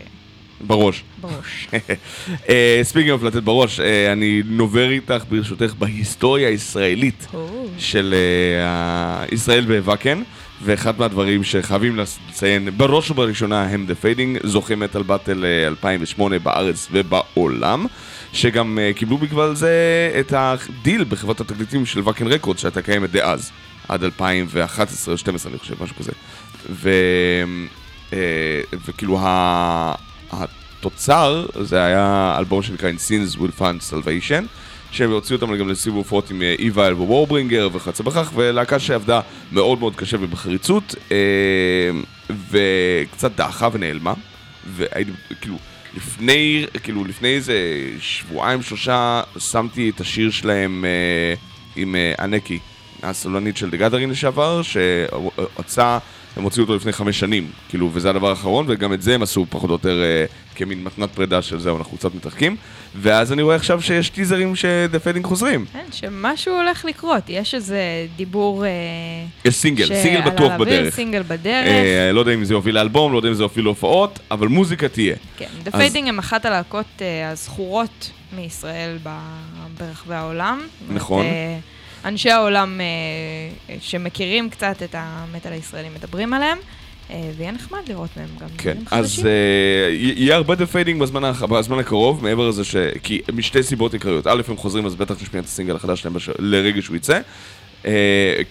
[0.61, 1.03] בראש.
[1.21, 1.67] בראש.
[2.83, 7.27] speaking of לתת בראש, אה, אני נובר איתך ברשותך בהיסטוריה הישראלית
[7.77, 10.23] של אה, ישראל ב Wacken,
[10.63, 16.87] ואחד מהדברים שחייבים לציין בראש ובראשונה הם The Fading, זוכי Metal Battle אה, 2008 בארץ
[16.91, 17.85] ובעולם,
[18.33, 19.71] שגם אה, קיבלו בגלל זה
[20.19, 23.51] את הדיל בחברת התקליטים של Wacken Records שהייתה קיימת דאז,
[23.87, 26.11] עד 2011 או 2012 אני חושב, משהו כזה.
[26.69, 26.89] ו...
[28.13, 29.95] אה, וכאילו ה...
[30.39, 34.43] התוצר זה היה אלבום שנקרא In Sin We'll Find Salvation
[34.91, 39.21] שהם הוציאו אותם גם לסיבוב הופעות עם Evile ו Warbringer וכיוצא בכך ולהקה שעבדה
[39.51, 41.17] מאוד מאוד קשה ובחריצות אה,
[42.49, 44.13] וקצת דעכה ונעלמה
[44.67, 45.11] והייתי
[45.41, 45.57] כאילו
[45.97, 47.55] לפני, כאילו לפני איזה
[47.99, 51.33] שבועיים שלושה שמתי את השיר שלהם אה,
[51.75, 52.59] עם אה, Anneke
[53.03, 55.97] הסולנית של The Gathering לשעבר שהוצא
[56.37, 59.45] הם הוציאו אותו לפני חמש שנים, כאילו, וזה הדבר האחרון, וגם את זה הם עשו
[59.49, 60.25] פחות או יותר אה,
[60.55, 62.55] כמין מתנת פרידה של זהו, אנחנו קצת מתרחקים.
[62.95, 65.65] ואז אני רואה עכשיו שיש טיזרים ש The Fading חוזרים.
[65.73, 67.79] כן, שמשהו הולך לקרות, יש איזה
[68.15, 68.65] דיבור...
[68.65, 68.69] אה,
[69.45, 70.95] יש סינגל, שעל סינגל בטוח האוויר, בדרך.
[70.95, 71.67] סינגל בדרך.
[71.67, 74.87] אה, לא יודע אם זה יוביל לאלבום, לא יודע אם זה יוביל להופעות, אבל מוזיקה
[74.87, 75.15] תהיה.
[75.37, 79.09] כן, דה אז- הם אחת הלהקות אה, הזכורות מישראל ב-
[79.79, 80.61] ברחבי העולם.
[80.89, 81.25] נכון.
[81.25, 81.57] אה,
[82.05, 86.57] אנשי העולם אה, שמכירים קצת את המטאל הישראלי מדברים עליהם,
[87.09, 89.25] אה, ויהיה נחמד לראות מהם גם כן, דברים אז חדשים.
[89.25, 89.31] אה,
[89.91, 92.75] י- יהיה הרבה The Fading בזמן בזמן הקרוב, מעבר לזה ש...
[93.03, 94.27] כי משתי סיבות עיקריות.
[94.27, 97.19] א', הם חוזרים, אז בטח נשמיע את הסינגל החדש שלהם בש- לרגע שהוא יצא.
[97.85, 97.91] אה,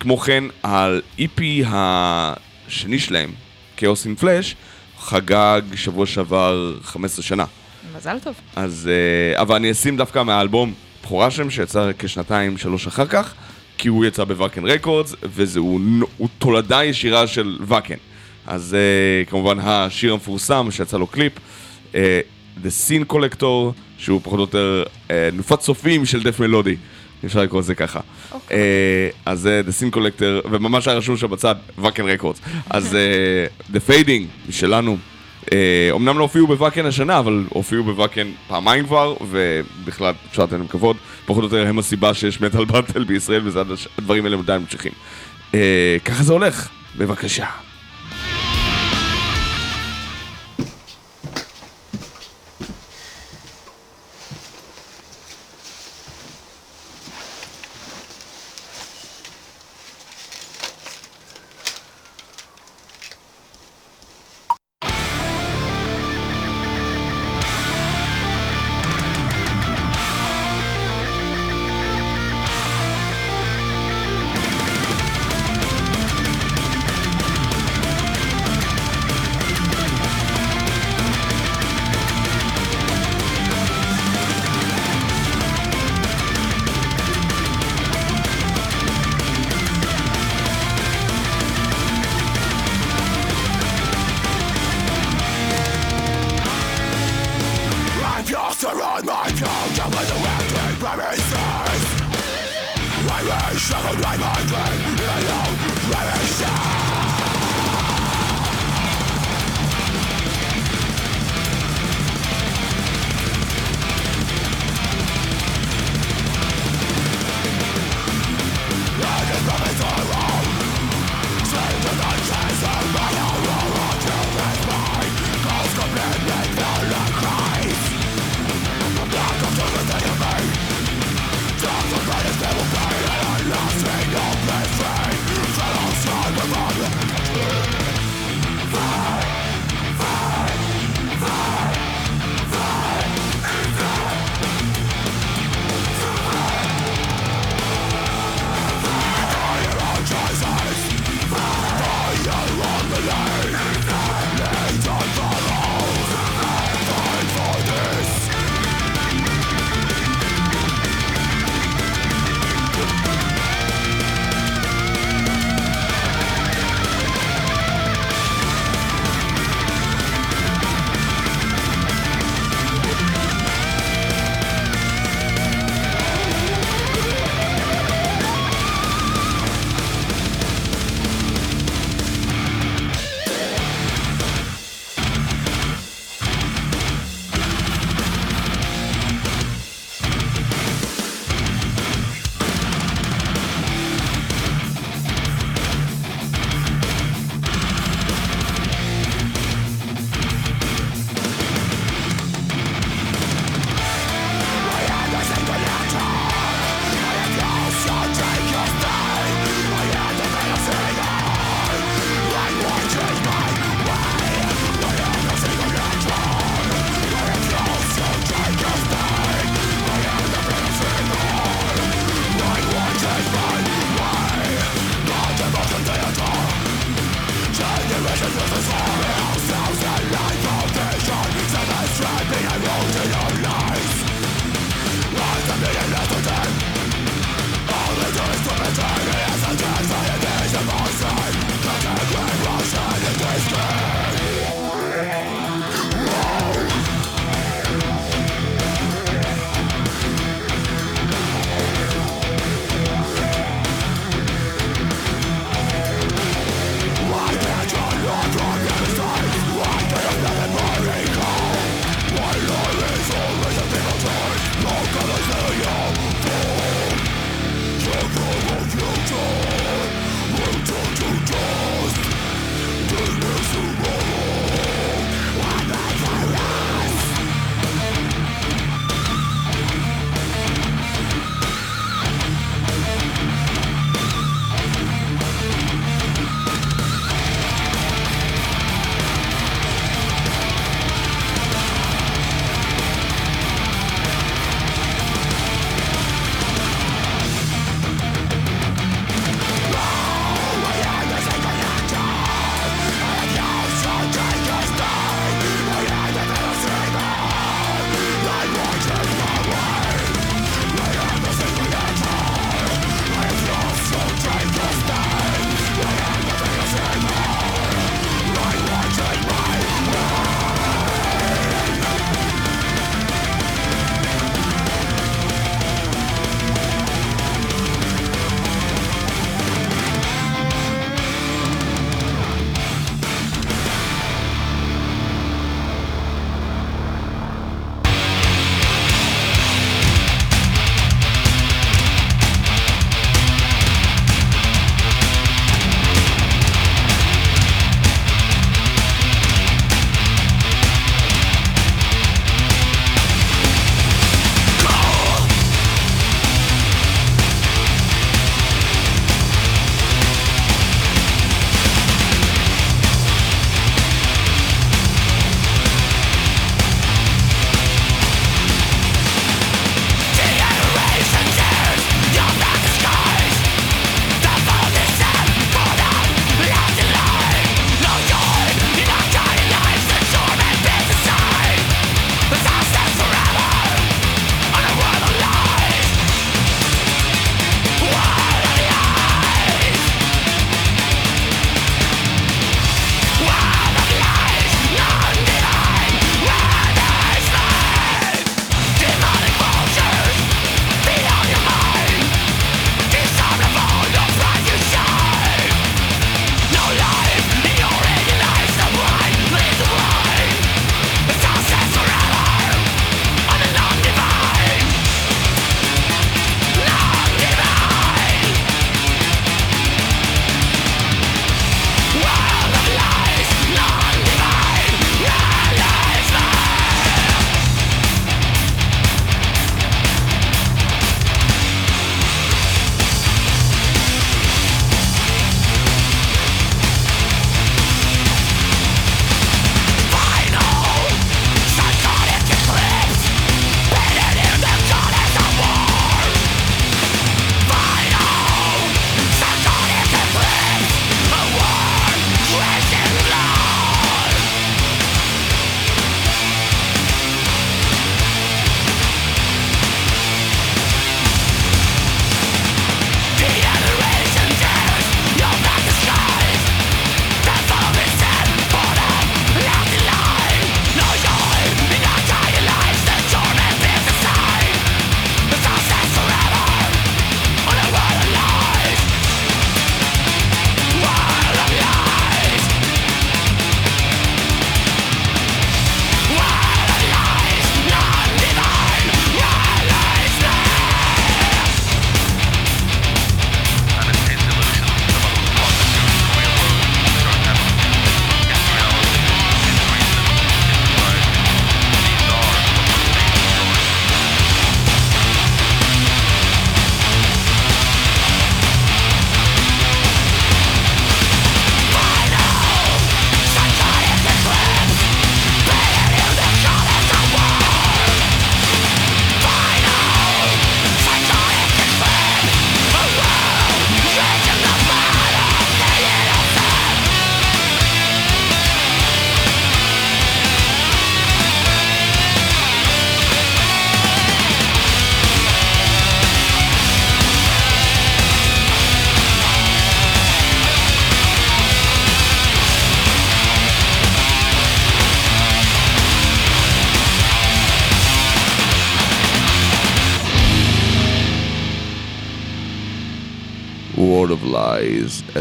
[0.01, 3.31] כמו כן, ה-EP השני שלהם,
[3.77, 4.57] כאוס אין פלאש,
[5.01, 7.45] חגג שבוע שעבר 15 שנה.
[7.97, 8.35] מזל טוב.
[8.57, 8.91] אז...
[9.35, 13.35] אה, אבל אני אשים דווקא מהאלבום בכורה שלהם, שיצא כשנתיים, שלוש אחר כך,
[13.79, 17.95] כי הוא יצא בוואקן רקורדס, וזהו נו- הוא תולדה ישירה של וואקן.
[18.47, 21.33] אז אה, כמובן השיר המפורסם שיצא לו קליפ,
[21.95, 22.21] אה,
[22.65, 23.45] The Scene Collector,
[23.99, 26.77] שהוא פחות או יותר אה, נופת צופים של דף מלודי.
[27.25, 28.01] אפשר לקרוא לזה ככה.
[28.33, 28.57] אוקיי.
[28.57, 32.41] אה, אז זה The Scene Collector, וממש היה רשום שם בצד, וואקן רקורדס.
[32.71, 34.97] אז אה, The Fading, משלנו.
[35.53, 40.67] אה, אמנם לא הופיעו בוואקן השנה, אבל הופיעו בוואקן פעמיים כבר, ובכלל, אפשר לתת להם
[40.67, 40.97] כבוד.
[41.27, 44.93] פחות או יותר הם הסיבה שיש מטאל באטל בישראל, והדברים האלה עדיין ממשיכים.
[45.55, 47.47] אה, ככה זה הולך, בבקשה.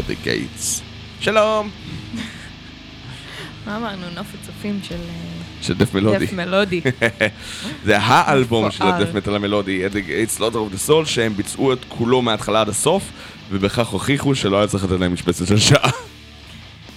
[0.02, 0.80] At the Gates.
[1.20, 1.70] שלום!
[3.66, 4.06] מה אמרנו?
[4.14, 6.26] נוף הצופים של אה, של דף מלודי.
[6.26, 6.80] דף מלודי.
[7.86, 8.84] זה האלבום של.
[8.84, 12.68] הדף מטאל המלודי, את It's Slaughter of the Soul, שהם ביצעו את כולו מההתחלה עד
[12.68, 13.02] הסוף,
[13.50, 15.90] ובכך הוכיחו שלא היה צריך לתת להם משבצת של שעה.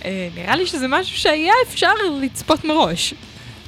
[0.05, 1.91] אה, נראה לי שזה משהו שהיה אפשר
[2.21, 3.13] לצפות מראש.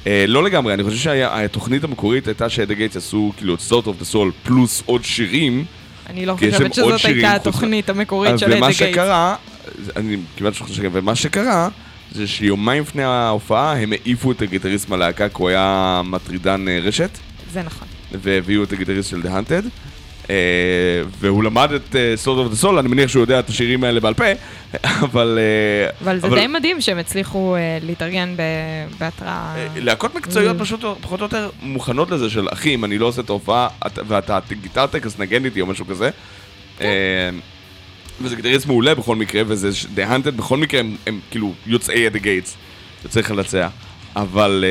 [0.06, 4.14] אה, לא לגמרי, אני חושב שהתוכנית המקורית הייתה הגייטס עשו כאילו את Slaughter of the
[4.14, 5.64] Soul פלוס עוד שירים,
[6.08, 8.76] אני לא חושבת שזאת הייתה התוכנית המקורית של ומה אדי גייטס.
[8.76, 9.36] שקרה,
[9.96, 11.68] אני כמעט שוכח שכן, ומה שקרה,
[12.12, 17.10] זה שיומיים לפני ההופעה הם העיפו את הגיטריסט מהלהקה כי הוא היה מטרידן אה, רשת.
[17.52, 17.88] זה נכון.
[18.12, 19.64] והביאו את הגיטריסט של The Hunted.
[20.28, 20.30] Uh,
[21.18, 24.14] והוא למד את Sword of the Soul, אני מניח שהוא יודע את השירים האלה בעל
[24.14, 24.24] פה,
[24.84, 25.38] אבל...
[25.90, 28.34] Uh, אבל זה די מדהים שהם הצליחו אה, להתארגן
[28.98, 29.54] בהתראה.
[29.56, 30.60] אה, להקות מקצועיות Mm.
[30.60, 33.98] פשוט פחות או יותר מוכנות לזה של אחי, אם אני לא עושה את ההופעה את-
[34.08, 36.10] ואתה גיטרטק אז נגן איתי או משהו כזה.
[36.78, 36.84] כן.
[36.84, 37.30] אה,
[38.20, 42.14] וזה גיטריסט מעולה בכל מקרה, וזה The Hunted בכל מקרה הם, הם כאילו יוצאי את
[42.14, 42.56] הגייטס,
[43.04, 43.68] יוצאי חלציה.
[44.16, 44.64] אבל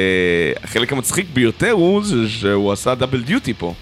[0.55, 3.73] uh, החלק המצחיק ביותר הוא שהוא עשה דאבל דיוטי פה.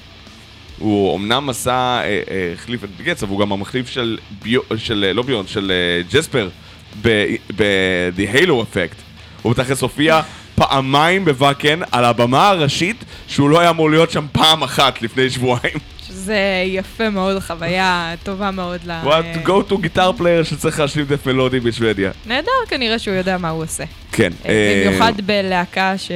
[0.79, 5.05] הוא אמנם עשה, אה, אה, החליף את גץ, אבל הוא גם המחליף של, ביו, של
[5.07, 6.49] אה, לא ביון, של אה, ג'ספר
[7.01, 9.01] ב-The Halo Effect.
[9.41, 10.21] הוא בתכלס הופיע
[10.55, 15.77] פעמיים בוואקן על הבמה הראשית, שהוא לא היה אמור להיות שם פעם אחת לפני שבועיים.
[16.07, 18.91] שזה יפה מאוד, חוויה טובה מאוד ל...
[18.91, 22.11] הוא היה go to guitar player שצריך להשלים דף מלודי בשוודיה.
[22.25, 23.83] נהדר, כנראה שהוא יודע מה הוא עושה.
[24.11, 24.31] כן.
[24.45, 26.11] אה, אה, במיוחד בלהקה ש...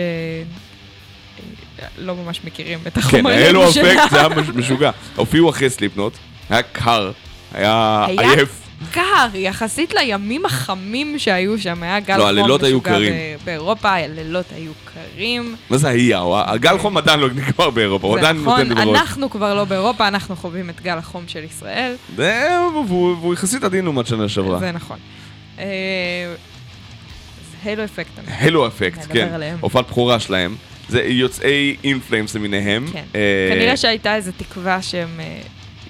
[1.98, 3.94] לא ממש מכירים את כן, החומרים שלה.
[3.94, 4.92] אפקט זה היה מש- משוגע.
[5.16, 6.14] הופיעו אחרי סליפנוט,
[6.50, 7.12] היה קר,
[7.54, 8.62] היה עייף.
[8.92, 9.02] קר,
[9.34, 13.14] יחסית לימים החמים שהיו שם, היה גל לא, חום הלילות היו קרים.
[13.46, 15.56] באירופה, הלילות היו קרים.
[15.70, 16.22] מה זה היה?
[16.48, 19.00] הגל חום עדיין לא נגמר באירופה, הוא עדיין נכון, נותן לי בראש.
[19.00, 24.08] אנחנו כבר לא באירופה, אנחנו חווים את גל החום של ישראל, והוא יחסית עדין לעומת
[24.08, 24.60] שנה שעברה.
[24.60, 24.98] זה נכון.
[27.64, 28.10] הילו אפקט.
[28.28, 29.30] הלו אפקט, כן.
[29.62, 30.56] הופעת בכורה שלהם.
[30.90, 32.86] זה יוצאי אינפלאמס למיניהם.
[32.94, 33.04] כן.
[33.16, 35.38] אה, כנראה שהייתה איזו תקווה שהם אה,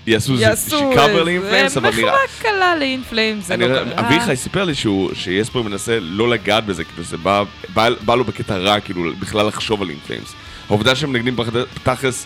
[0.07, 2.01] יעשו יעשו קאבר ל In Flames, אבל נראה...
[2.03, 4.07] מחווה קלה ל In Flames, זה לא קרה.
[4.07, 7.43] אביחי סיפר לי שהוא, ש Jesper מנסה לא לגעת בזה, כאילו זה בא,
[7.73, 10.33] בא, בא לו בקטע רע, כאילו בכלל לחשוב על In Flames.
[10.69, 12.25] העובדה שהם מנגנים בחד- תכלס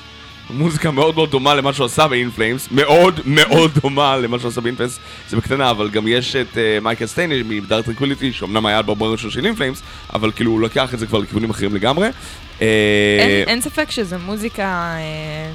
[0.50, 4.50] מוזיקה מאוד מאוד דומה למה שהוא עשה ב In Flames, מאוד מאוד דומה למה שהוא
[4.50, 7.86] עשה ב In Flames, זה בקטנה, אבל גם יש את אה, Mikael Stanne מ Dark
[7.86, 9.82] Tranquillity, שאומנם היה אלבום הראשון של In Flames,
[10.14, 12.08] אבל כאילו הוא לקח את זה כבר לכיוונים אחרים לגמרי.
[12.62, 12.68] אה,
[13.20, 14.64] אין, אין ספק שזו מוזיקה
[14.98, 15.52] אה,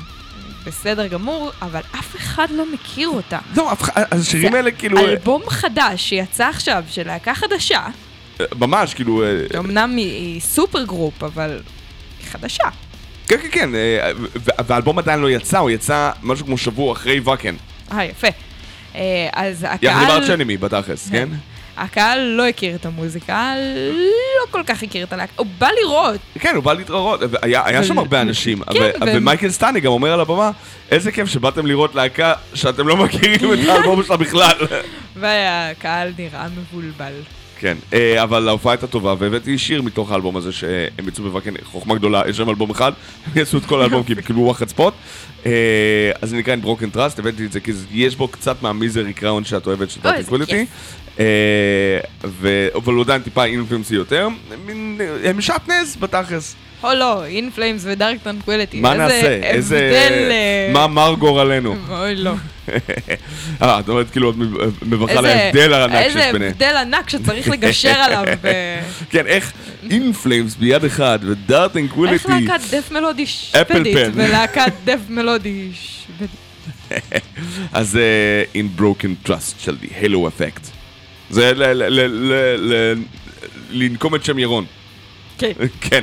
[0.66, 3.38] בסדר גמור, אבל אף אחד לא מכיר אותה.
[3.56, 7.86] לא, אף אחד- השירים האלה כאילו, אה, אלבום חדש שיצא עכשיו, של להקה חדשה,
[8.58, 11.60] ממש כאילו, אה, אמנם היא, היא supergroup, אבל
[12.20, 12.64] היא חדשה.
[13.28, 14.26] כן כן כן, אה, ו-
[14.66, 17.54] והאלבום עדיין לא יצא, הוא יצא משהו כמו שבוע אחרי Wacken.
[17.92, 18.26] אה, יפה.
[18.94, 21.28] אה, אז יחד עם הקהל, Arch Enemy בתכלס, כן?
[21.76, 23.52] הקהל לא הכיר את המוזיקה,
[23.94, 26.20] לא כל כך הכיר את הלהקה, הוא בא לראות.
[26.38, 29.50] כן, הוא בא להתראות, היה היה שם ו- הרבה אנשים, כן, ו- והם- ו Mikael
[29.50, 30.50] Stanne גם אומר על הבמה,
[30.90, 34.56] איזה כיף שבאתם לראות להקה שאתם לא מכירים את האלבום שלה בכלל.
[35.16, 37.12] והקהל נראה מבולבל.
[37.60, 41.50] כן, אה, אבל ההופעה הייתה טובה, והבאתי שיר מתוך האלבום הזה שהם יצאו ב Wacken,
[41.64, 42.92] חוכמה גדולה, יש שם אלבום אחד,
[43.26, 44.94] הם יעשו את כל האלבום כי הם קיבלו רוח חצפות.
[45.46, 45.50] אה,
[46.22, 49.12] אז זה נקרא In Broken Trust, הבאתי את זה כי יש בו קצת מה Misery's
[49.12, 50.66] Crown שאת אוהבת Dark Tranquillity.
[52.74, 54.28] אבל הוא עדיין טיפה אינפלמסי יותר,
[54.66, 56.56] מין- הם שעטנז בתכלס.
[56.82, 58.80] או לא, In Flames ו Dark Tranquillity.
[58.80, 59.14] מה נעשה?
[59.42, 59.78] איזה איזה...
[60.30, 61.76] אה, מה מר גורלנו?
[62.00, 62.32] אוי לא.
[63.62, 64.36] אה, את אומרת כאילו את
[64.82, 66.50] מבכה איזה- ההבדל הענק שיש איזה ביניהם.
[66.52, 68.24] הבדל ענק שצריך לגשר עליו.
[68.42, 69.52] ב- כן, איך
[69.90, 72.28] In Flames ביד אחד ו Dark Tranquillity.
[72.28, 73.96] להקת death מלודי שוודית.
[74.14, 76.30] ולהקת death מלודי שוודית.
[77.72, 78.04] אז זה
[78.54, 80.66] In Broken Trust של The Halo Effect.
[81.30, 81.52] זה
[83.70, 84.64] לנקום את שם ירון.
[85.38, 85.52] כן.
[85.80, 86.00] כן,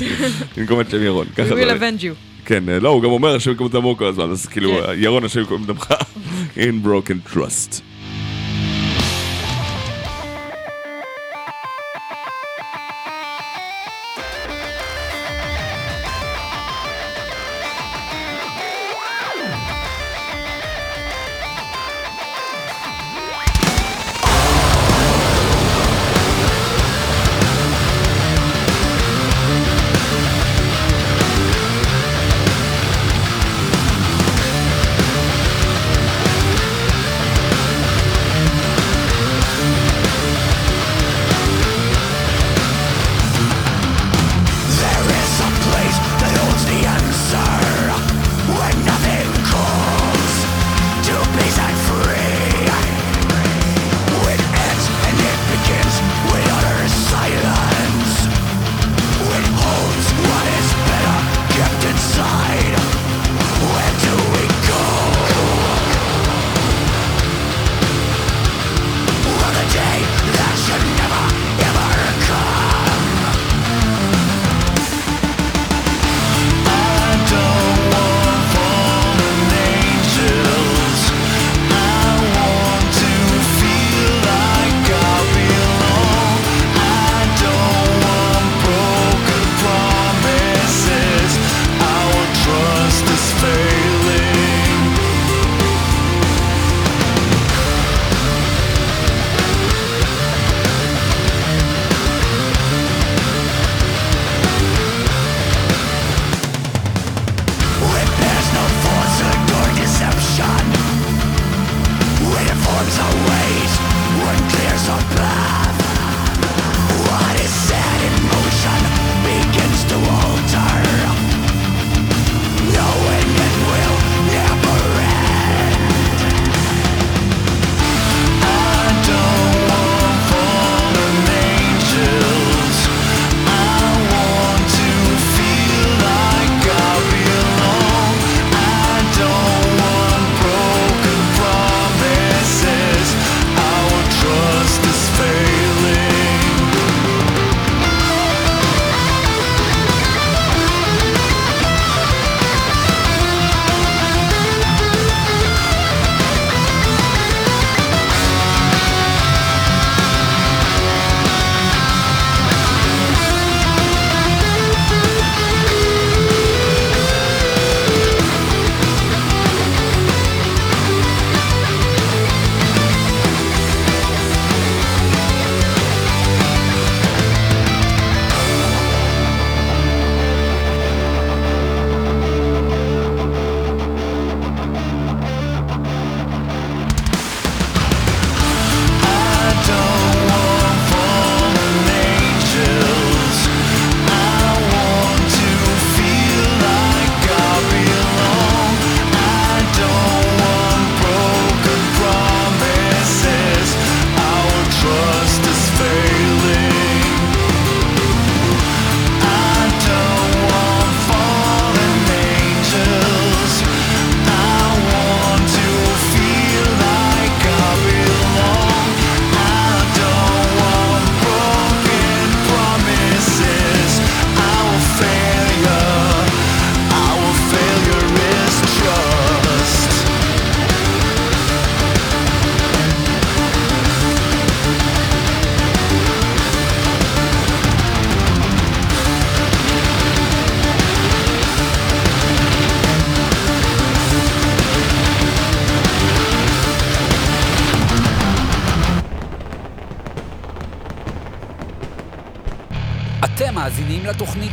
[0.58, 1.28] לנקום את שם ירון.
[1.36, 2.46] We will avenge you.
[2.46, 4.94] כן, לא, הוא גם אומר השם יקום דמו כל הזמן, אז כאילו, כן.
[4.98, 5.94] ירון השם יקום דמך.
[6.58, 7.82] In Broken Trust.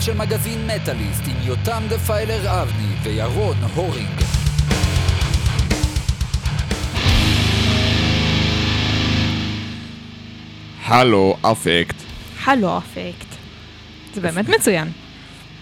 [0.05, 4.21] של מגזין מטאליסט עם יותם דפיילר אבני וירון הורינג.
[10.85, 11.95] הלו, אפקט.
[12.45, 13.27] הלו אפקט.
[14.15, 14.89] זה באמת מצוין.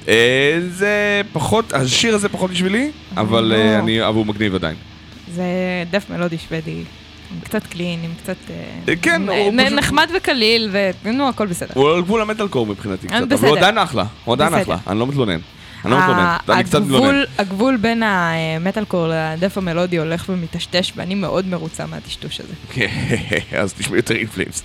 [0.08, 3.78] אה, זה פחות, השיר הזה פחות בשבילי, אבל אה, לא.
[3.78, 4.76] אני, אבל הוא מגניב עדיין.
[5.32, 5.44] זה
[5.90, 6.84] דף מלודי שוודי.
[7.44, 8.36] קצת קלין, עם קצת...
[8.50, 8.54] אה,
[8.88, 10.70] אה, כן, נ- הוא פשוט- נחמד וקליל,
[11.04, 11.70] ונו, הכל בסדר.
[11.74, 13.48] הוא על גבול המטאל קור מבחינתי קצת, אבל.
[13.48, 14.54] הוא עדיין אחלה, הוא עדיין.
[14.54, 15.38] אחלה, אני לא מתלונן.
[15.84, 17.22] אני לא מתלונן, אני קצת מתלונן.
[17.38, 22.84] הגבול- בין המטאל קור לדף המלודי הולך ומטשטש, ואני מאוד מרוצה מהטשטוש הזה.
[23.58, 24.62] אז תשמעו יותר אינפלימס.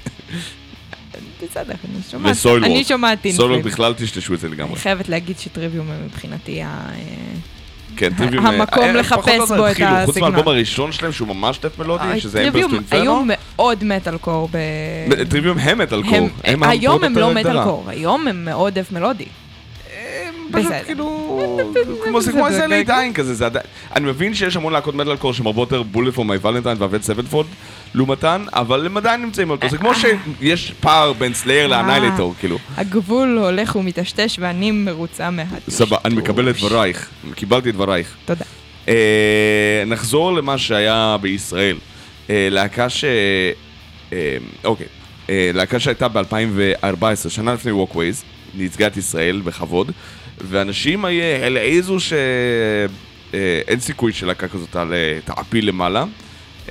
[1.44, 2.66] בסדר, אני שומעת.
[2.66, 3.62] אני שומעת סולו אינפלים.
[3.74, 4.72] בכלל טשטשו את זה לגמרי.
[4.74, 6.66] אני חייבת להגיד שטריוויום מבחינתי ה...
[6.68, 6.96] אה,
[7.98, 8.46] כן, טריוויום...
[8.46, 10.32] המקום אה, לחפש בו את התחילו, חוץ הסגנון.
[10.32, 13.24] מהאלבום הראשון שלהם שהוא ממש דף מלודי, שזה אמברס טו היו אינפרנו.
[13.26, 14.58] מאוד מטאל קור ב...
[15.30, 16.30] טריוויום הם מטאל קור.
[16.44, 17.64] היום הם לא מטאל.
[17.64, 19.26] קור, היום הם מאוד דף מלודי.
[20.56, 20.72] פשוט.
[20.86, 21.42] כאילו,
[22.06, 25.34] כמו זה כמו איזה לידיין כזה, זה עדיין, אני מבין שיש המון להקות מטאל קור
[25.34, 27.48] שהן הרבה יותר בולט פור מי ולנטיין ואבד סבנפורד
[27.96, 32.58] לעומתן, אבל הם עדיין נמצאים אותו, זה כמו שיש פער בין סלייר לאנאילטור, כאילו.
[32.78, 35.74] הגבול הולך ומטשטש ואני מרוצה מהטשטוש.
[35.74, 38.16] סבבה, אני מקבל את דברייך, קיבלתי את דברייך.
[38.26, 38.46] תודה.
[38.88, 41.78] אה, נחזור למה שהיה בישראל.
[42.30, 43.06] אה, להקה ש...
[44.14, 44.88] אה, אוקיי.
[45.30, 48.24] אה, להקה שהייתה ב-2014, שנה לפני Walkways,
[48.58, 49.92] ייצגה את ישראל בכבוד,
[50.42, 54.76] ואנשים העזו שאין סיכוי שלהקה כזאת
[55.26, 56.06] תעפיל למעלה,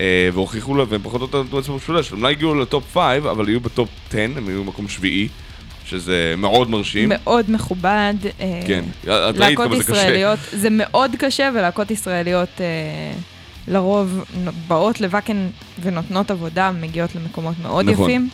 [0.00, 2.12] אה, והוכיחו לה, והם פחות או יותר נתנו עצמם משולש.
[2.12, 5.28] הם לא הגיעו לטופ 5, אבל היו בטופ 10, הם היו במקום שביעי.
[5.86, 7.08] שזה מאוד מרשים.
[7.08, 8.14] מאוד מכובד.
[8.40, 10.34] אה, כן, את ראית כמה זה קשה.
[10.52, 12.66] זה מאוד קשה, ולהקות ישראליות אה,
[13.68, 14.24] לרוב
[14.68, 15.46] באות לוואקן
[15.82, 18.10] ונותנות עבודה, מגיעות למקומות מאוד נכון.
[18.10, 18.28] יפים.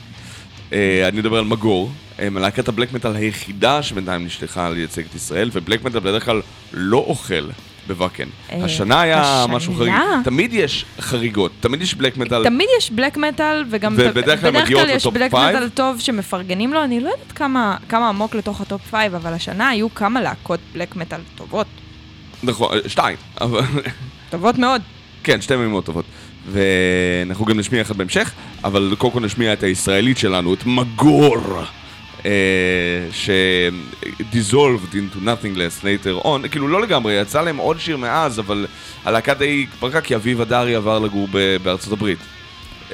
[0.73, 5.51] אה, אני מדבר על מגור, הם להקת הבלק מטאל היחידה שבינתיים נשלחה לייצג את ישראל,
[5.53, 6.43] ובלק מטאל בדרך כלל
[6.73, 7.49] לא אוכל
[7.87, 8.29] בוואקן.
[8.53, 9.45] אה, השנה היה?
[9.49, 9.95] משהו חריג.
[10.25, 12.45] תמיד יש חריגות, תמיד יש בלק מטאל.
[12.45, 15.33] תמיד יש black metal, וגם ובדרך כלל יש black.
[15.35, 19.33] metal טוב שמפרגנים לו, אני לא יודעת כמה, כמה עמוק לתוך ה top five, אבל
[19.33, 21.67] השנה היו כמה להקות black metal טובות.
[22.43, 23.17] נכון, אה, שתיים.
[24.31, 24.83] טובות מאוד.
[25.23, 26.05] כן, שתי מאוד טובות.
[26.47, 28.33] ואנחנו גם נשמיע אחד בהמשך,
[28.65, 31.63] אבל קודם כל נשמיע את הישראלית שלנו, את מגור,
[32.27, 32.31] אה,
[33.13, 33.31] ש...
[34.33, 38.67] dissolved into nothingness later on, כאילו לא לגמרי, יצא להם עוד שיר מאז, אבל
[39.05, 41.29] הלהקה די התפרקה כי אביב הדרי עבר לגור
[41.63, 42.19] בארצות הברית.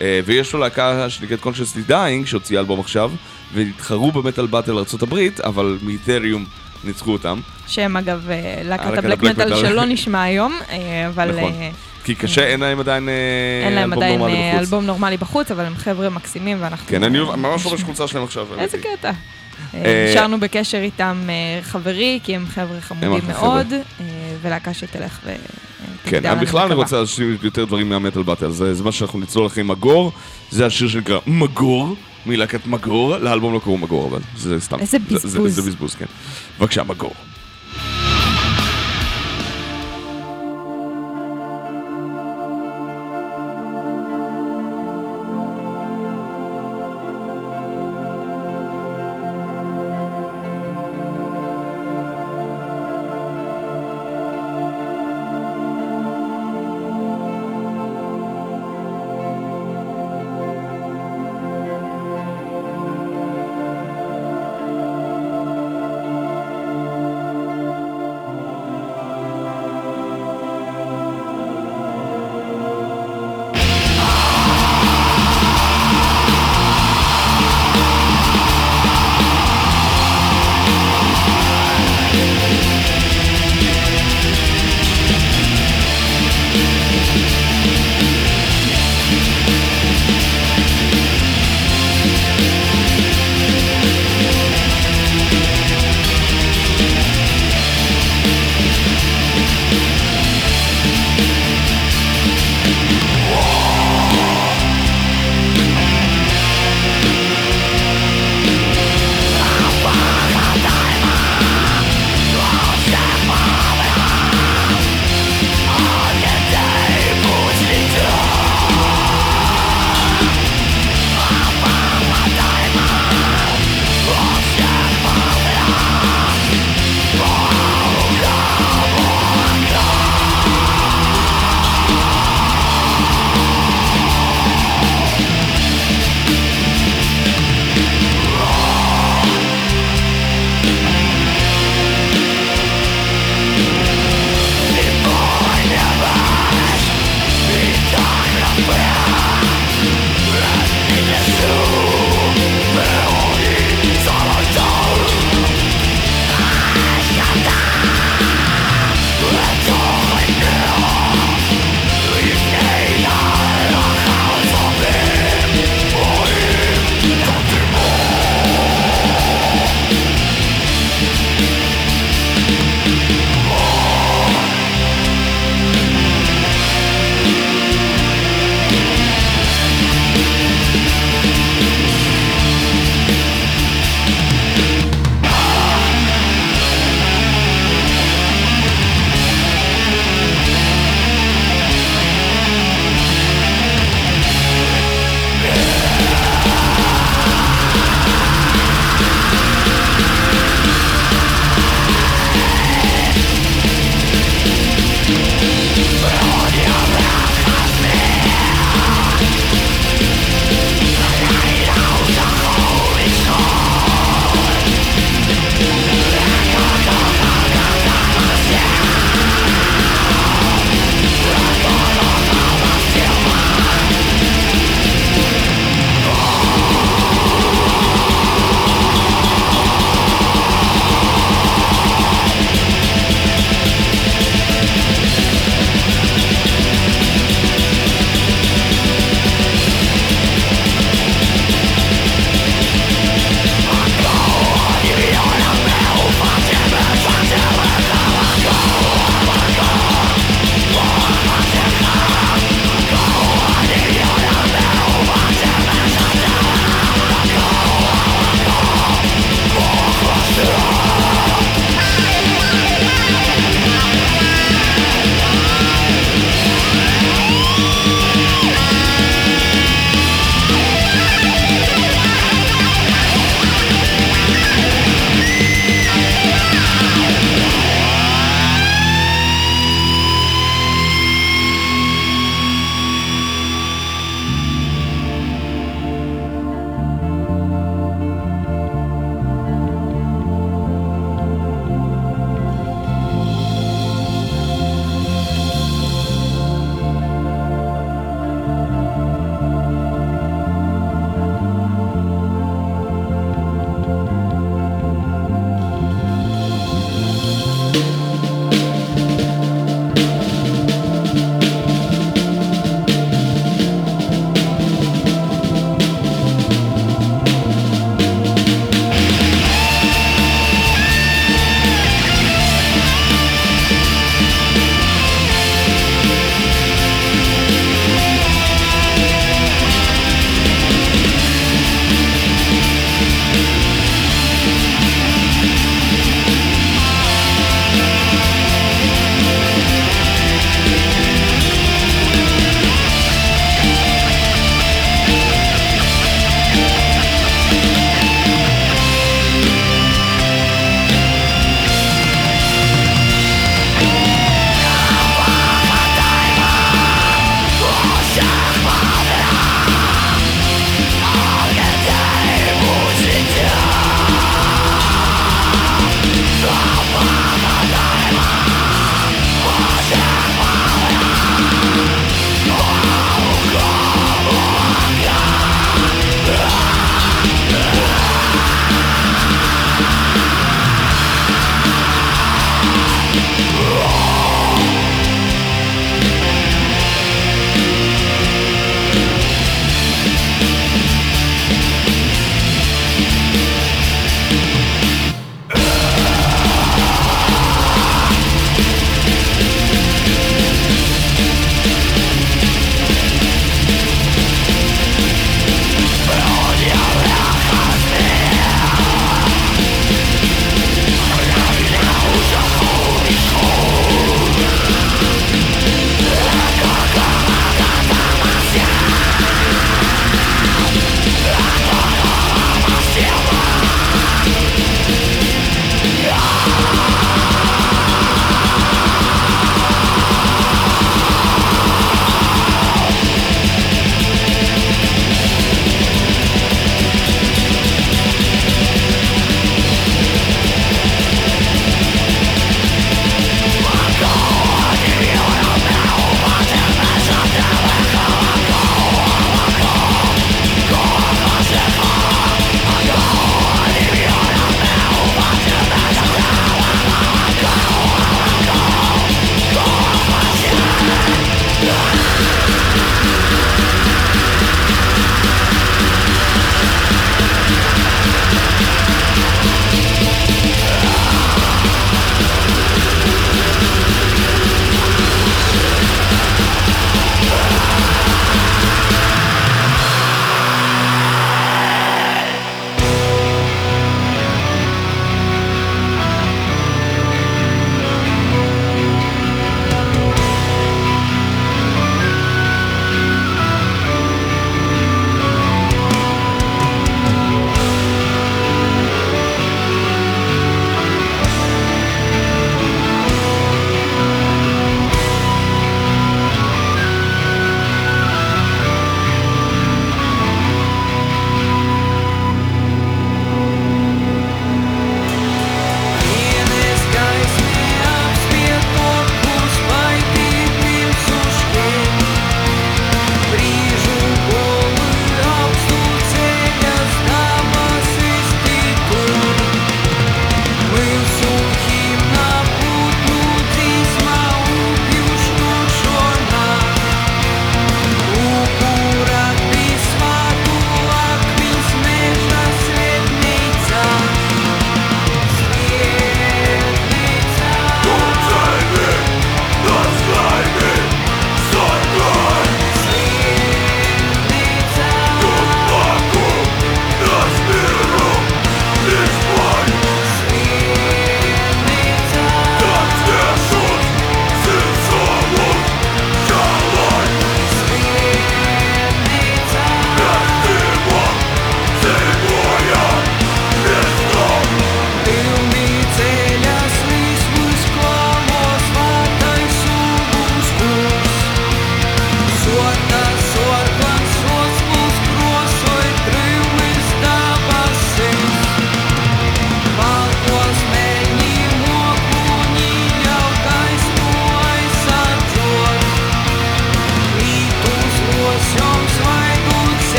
[0.00, 3.12] אה, ויש לו להקה שנקראת Consciously Dying, שהוציאה אלבום עכשיו,
[3.54, 6.44] והתחרו במטאל באטל ארצות הברית, אבל מאתריום
[6.84, 7.40] ניצחו אותם.
[7.66, 9.56] שהם אגב אה, להקת להקת הבלק מטאל.
[9.56, 11.52] שלא נשמע היום, אה, אבל נכון.
[11.52, 11.70] אה,
[12.04, 13.14] כי קשה, אין להם עדיין אה,
[13.66, 14.60] אין להם אלבום עדיין נורמלי אה, בחוץ.
[14.60, 16.86] אלבום נורמלי בחוץ, אבל הם חבר'ה מקסימים ואנחנו...
[16.88, 18.46] כן, אני אה, ממש לובש חולצה שלהם עכשיו.
[18.58, 18.78] איזה.
[18.78, 19.10] קטע.
[19.74, 24.04] אה, אה, נשארנו בקשר איתם אה, חברי, כי הם חבר'ה חמודים מאוד, אה,
[24.42, 25.32] ולהקה שתלך ו...
[26.04, 29.62] כן, אבל בכלל אני רוצה להשאיר יותר דברים מהמטאל באטל, זה מה שאנחנו נצלול אחרי
[29.62, 30.12] מגור,
[30.50, 31.96] זה השיר שנקרא מגור,
[32.26, 34.78] מלהקת מגור, לאלבום לא קראו מגור, אבל זה סתם.
[34.80, 35.54] איזה זה- זה- בזבוז.
[35.54, 36.06] זה בזבוז, כן.
[36.60, 37.14] בבקשה, מגור.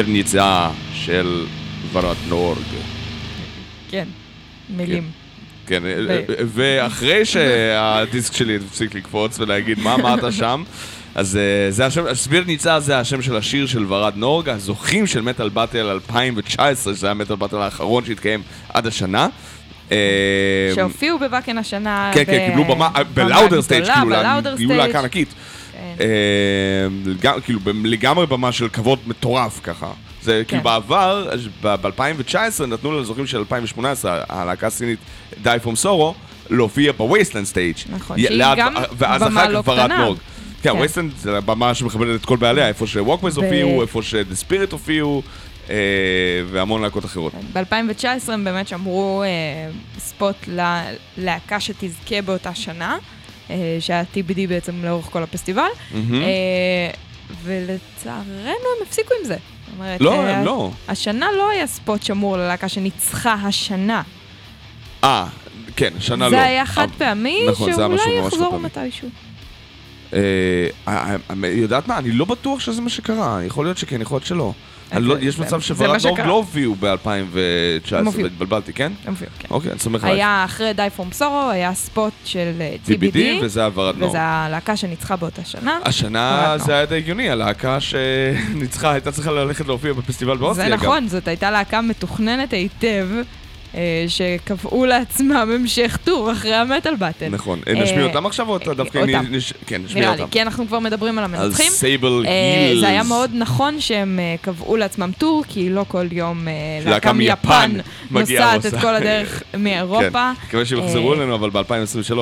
[0.00, 1.46] סבירניצה של
[1.92, 2.58] ורד נורג.
[3.90, 4.04] כן,
[4.70, 5.10] מילים.
[5.66, 5.82] כן,
[6.46, 10.62] ואחרי שהדיסק שלי הפסיק לקפוץ ולהגיד מה אמרת שם,
[11.14, 15.48] אז אה, זה השם, סבירניצה זה השם של השיר של ורד נורג, הזוכים של מטאל
[15.48, 19.28] באטל 2019, שזה היה מטאל באטל האחרון שהתקיים עד השנה.
[19.92, 19.96] אה,
[20.74, 22.10] שהופיעו בוואקן השנה.
[22.14, 23.84] כן, כן, קיבלו במה, בלאודר סטייג',
[24.56, 24.98] כאילו, להקה.
[24.98, 25.34] ענקית.
[25.98, 26.04] כן.
[26.04, 29.90] אה, לג- כאילו, לגמרי במה של כבוד מטורף ככה.
[30.22, 30.64] זה כאילו כן.
[30.64, 31.30] בעבר,
[31.62, 32.34] ב-2019
[32.66, 34.98] נתנו לזוכים של 2018, הלהקה הסינית
[35.44, 36.14] Die From Sorrow,
[36.50, 37.76] להופיע בווייסטלנד סטייג'.
[37.90, 40.04] נכון, שהיא גם ואז במה אחר לא כך ורד קטנה.
[40.04, 40.18] נורג.
[40.62, 40.76] כן, כן.
[40.76, 45.22] ווייסטלנד זה הבמה שמכבדת את כל בעליה, איפה שווקווייז הופיעו, איפה ש-The Spirit הופיעו,
[45.70, 45.76] אה,
[46.50, 47.32] והמון להקות אחרות.
[47.52, 49.28] ב-2019 הם באמת שמרו אה,
[49.98, 52.98] ספוט ללהקה שתזכה באותה שנה,
[53.80, 55.62] שהיה TBD בעצם לאורך כל הפסטיבל.
[55.94, 56.90] אה,
[57.42, 59.36] ולצערנו הם הפסיקו עם זה.
[59.78, 60.70] אומרת, לא, אה, הם לא.
[60.88, 64.02] השנה לא היה ספוט שמור ללהקה שניצחה השנה.
[65.04, 65.26] אה,
[65.76, 66.30] כן, שנה לא.
[66.30, 68.58] זה היה חד פעמי, נכון, שאולי יחזור.
[68.58, 69.08] מתישהו.
[70.12, 70.18] אה,
[70.88, 71.98] אה, אה, יודעת מה?
[71.98, 74.52] אני לא בטוח שזה מה שקרה, יכול להיות שכן, יכול להיות שלא.
[74.98, 76.20] לא- זה- יש זה- מצב זה שורד מה נורג.
[76.20, 78.24] לא הופיעו ב-2019, הם הופיעו.
[78.24, 78.92] והתבלבלתי, כן?
[79.04, 79.48] הם הופיעו, כן.
[79.50, 80.16] אוקיי, אני סומך עלייך.
[80.18, 84.10] היה אחרי Die From Sorrow, היה ספוט של אה, TBD, TBD, וזה ורד נורג.
[84.10, 85.78] וזו הלהקה שניצחה באותה שנה.
[85.84, 86.74] השנה זה.
[86.74, 90.82] היה די הגיוני, הלהקה שניצחה, הייתה צריכה ללכת להופיע בפסטיבל זה באוסטריה גם.
[90.82, 93.20] נכון, זאת הייתה להקה מתוכננת היטב, אה,
[94.08, 97.28] שקבעו לעצמם המשך טור אחרי המטאל באטל.
[97.28, 97.60] נכון.
[97.68, 98.98] אה, נשמיע אה, אותם עכשיו או אתה דווקא...
[98.98, 99.24] אותם.
[99.66, 100.32] כן, נשמיע נראה לי, אותם.
[100.32, 101.70] כי אנחנו כבר מדברים על על המנצחים.
[101.70, 102.80] סייבל אה, הילס.
[102.80, 106.52] זה היה מאוד נכון שהם אה, קבעו לעצמם טור, כי לא כל יום אה,
[106.90, 107.72] להקה מיפן
[108.10, 108.74] נוסעת את.
[108.80, 110.32] כל הדרך מאירופה.
[110.40, 112.14] כן, מקווה שהם יחזרו אה, אלינו, אבל ב-2023.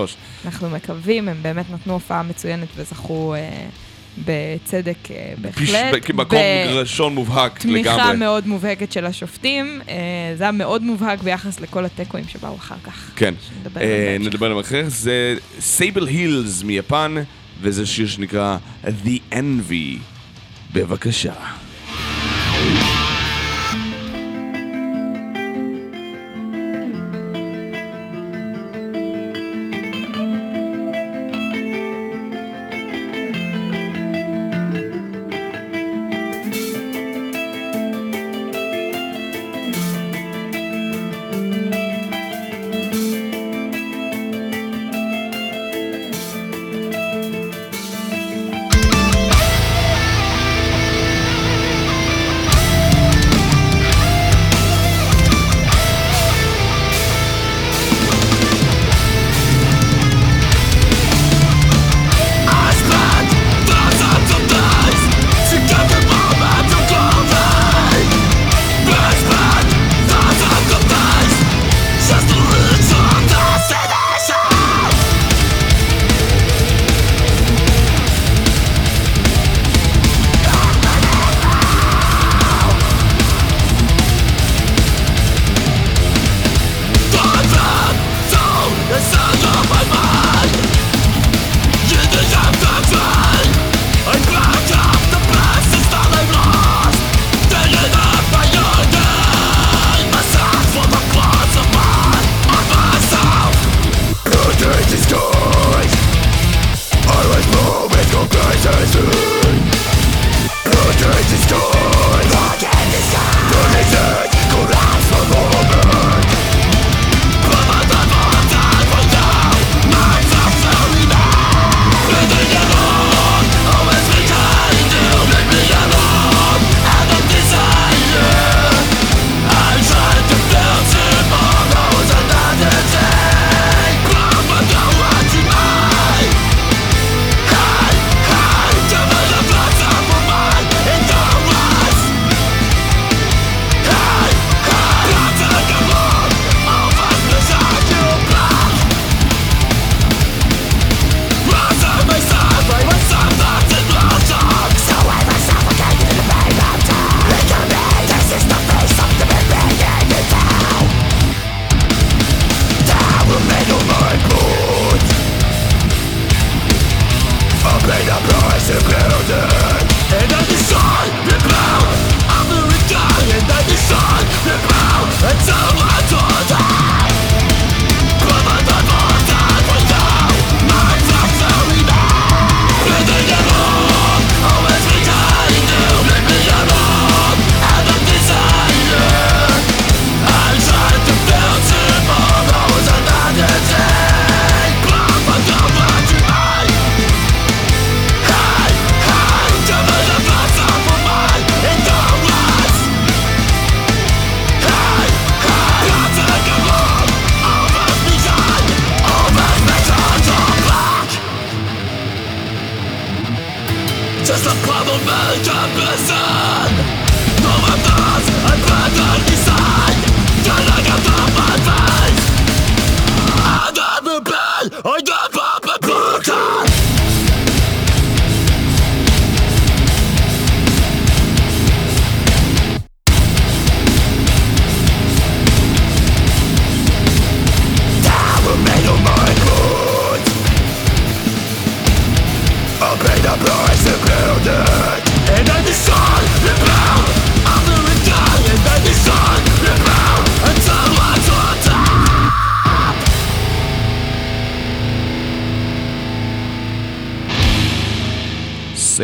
[0.44, 3.40] אנחנו מקווים, הם באמת נתנו הופעה מצוינת וזכו אה,
[4.24, 6.10] בצדק אה, בהחלט.
[6.14, 8.16] מקום ב- ראשון מובהק תמיכה לגמרי.
[8.16, 9.80] מאוד מובהקת של השופטים.
[9.88, 9.94] אה,
[10.36, 13.10] זה היה מאוד מובהק ביחס לכל התיקואים שבאו אחר כך.
[13.16, 13.34] כן.
[13.80, 14.16] אה.
[14.20, 14.88] נדבר עליהם אחר כך.
[14.88, 17.14] זה סייבל הילס מיפן,
[17.60, 19.98] וזה שיר שנקרא The Envy.
[20.72, 21.32] בבקשה.
[21.32, 22.97] Thank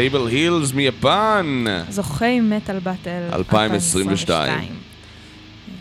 [0.05, 1.65] סייבל הילס מיפן.
[1.89, 4.69] זוכי מטאל באטל 2022.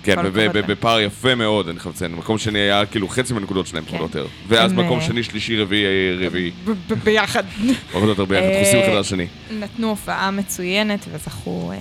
[0.04, 0.68] כן, כל וב- הכבוד ב- להם.
[0.68, 2.16] בפער יפה מאוד, אני חייב לציין.
[2.16, 4.26] מקום שני היה כאילו חצי מהנקודות שלהם, פחות או יותר.
[4.48, 5.88] ואז מקום אה, שני, שלישי, רביעי,
[6.28, 6.52] רביעי.
[6.66, 7.44] ב- ב- ביחד.
[7.91, 9.28] פחות או יותר ביחד, אה, חוסים אחד על השני.
[9.52, 11.72] נתנו הופעה מצוינת וזכו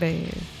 [0.00, 0.08] אה,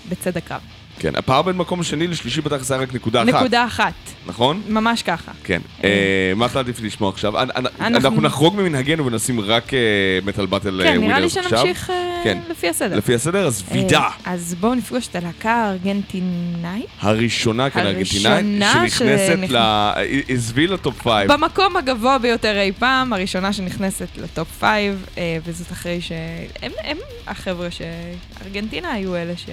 [0.08, 0.60] בצדק רב.
[0.98, 3.28] כן, הפער בין מקום שני לשלישי בתכלס היה רק נקודה אחת.
[3.34, 3.92] נקודה אחת,
[4.26, 4.62] נכון?
[4.68, 5.31] ממש ככה.
[5.44, 5.60] כן.
[5.84, 5.90] אה,
[6.36, 7.42] מה אתה עדיף לשמוע עכשיו?
[7.42, 9.70] אנ- אנ- אנחנו- נחרוג ממנהגנו ונשים רק
[10.24, 11.58] Metal Battle כן, נראה לי winners עכשיו.
[11.58, 12.38] שנמשיך אה, כן.
[12.50, 12.96] לפי הסדר.
[12.96, 14.08] לפי הסדר, אז אה, וידה.
[14.24, 16.86] אז בואו נפגוש את הלהקה הארגנטינאית.
[17.00, 19.56] הראשונה כאן הראשונה ארגנטינאית, שנכנסת שנכ- ל...
[20.28, 21.32] עזבי ל top five.
[21.32, 26.12] במקום הגבוה ביותר אי פעם, הראשונה שנכנסת ל top five, אה, וזאת אחרי ש...
[26.62, 26.96] הם, הם
[27.26, 29.46] החבר'ה שארגנטינה היו אלה ש...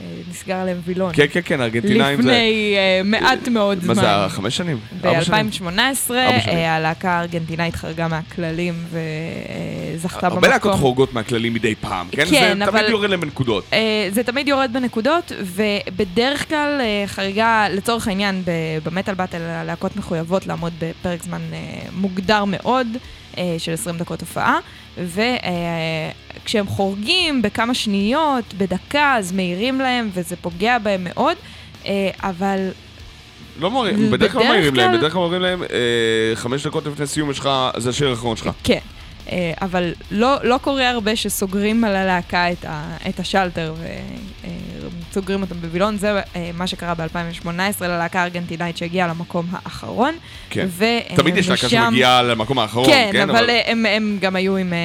[0.00, 1.12] אה, נסגר עליהם וילון.
[1.14, 2.28] כן, כן, כן, ארגנטינאים זה...
[2.28, 3.94] לפני אה, מעט מאוד זמן.
[3.96, 4.34] מה זה?
[4.34, 4.78] חמש שנים?
[5.04, 5.50] ארבע שנים?
[5.50, 5.68] ב-2018
[6.14, 6.56] ארבע שנים.
[6.58, 10.32] הלהקה הארגנטינאית חרגה מהכללים וזכתה במקום.
[10.38, 12.24] הרבה להקות חורגות מהכללים מדי פעם, כן?
[12.30, 13.64] כן, זה אבל- תמיד יורד להם בנקודות.
[13.72, 18.42] אה, זה תמיד יורד בנקודות, ובדרך כלל אה, חריגה, לצורך העניין,
[18.84, 21.58] במטאל באטל הלהקות מחויבות לעמוד בפרק זמן אה,
[21.92, 23.00] מוגדר מאוד, אה,
[23.58, 24.58] של 20 דקות הופעה,
[24.98, 31.36] וכשהם חורגים בכמה שניות, בדקה, אז מעירים להם, וזה פוגע בהם מאוד,
[31.86, 32.68] אה, אבל
[33.60, 35.68] לא מורים, בדרך כלל מעירים להם, בדרך כלל אומרים להם, אה,
[36.34, 38.50] חמש דקות לפני סיום יש לך, זה השיר האחרון שלך.
[38.64, 38.78] כן.
[39.32, 43.74] אה, אבל לא, לא קורה הרבה שסוגרים על הלהקה את, ה, את השלטר
[45.10, 45.96] וסוגרים אותם בווילון.
[45.96, 47.48] זה אה, מה שקרה ב-2018
[47.80, 50.14] ללהקה הארגנטינאית שהגיעה למקום האחרון.
[50.50, 50.66] כן.
[50.78, 53.30] ומשם- תמיד יש להקה שמגיעה למקום האחרון, כן, כן?
[53.30, 54.78] אבל אה, הם, הם גם היו עם אה,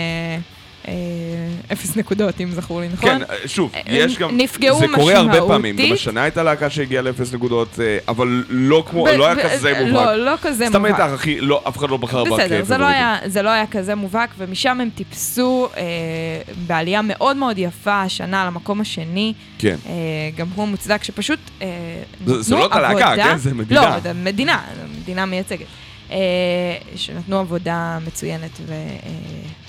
[1.71, 3.09] אפס נקודות, אם זכור לי, נכון?
[3.09, 4.37] כן, אה, שוב, הם יש גם...
[4.37, 5.75] נפגעו זה קורה הרבה פעמים.
[5.75, 5.93] גם משמעותית.
[5.93, 9.71] השנה הייתה להקה שהגיעה לאפס נקודות, אה, אבל לא כמו, ב- לא היה ב- כזה
[9.71, 10.17] לא, מובהק.
[10.17, 10.99] לא כזה סתם מובהק.
[10.99, 12.85] הייתה, אחי, לא, אף אחד לא בחר בה בסדר, זה לא.
[12.85, 15.83] היה, זה לא היה כזה מובהק, ומשם הם טיפסו אה,
[16.67, 19.33] בעלייה מאוד מאוד יפה השנה למקום השני.
[19.59, 19.75] כן.
[19.85, 19.91] אה,
[20.35, 21.67] גם הוא מוצדק, שפשוט אה,
[22.25, 23.37] זה- לא אותה להקה, עבודה- כן?
[23.37, 23.81] זה מדינה.
[23.81, 24.61] לא, זה מדינה,
[25.01, 25.65] מדינה מייצגת.
[26.11, 26.17] אה,
[26.95, 28.59] שנתנו עבודה מצוינת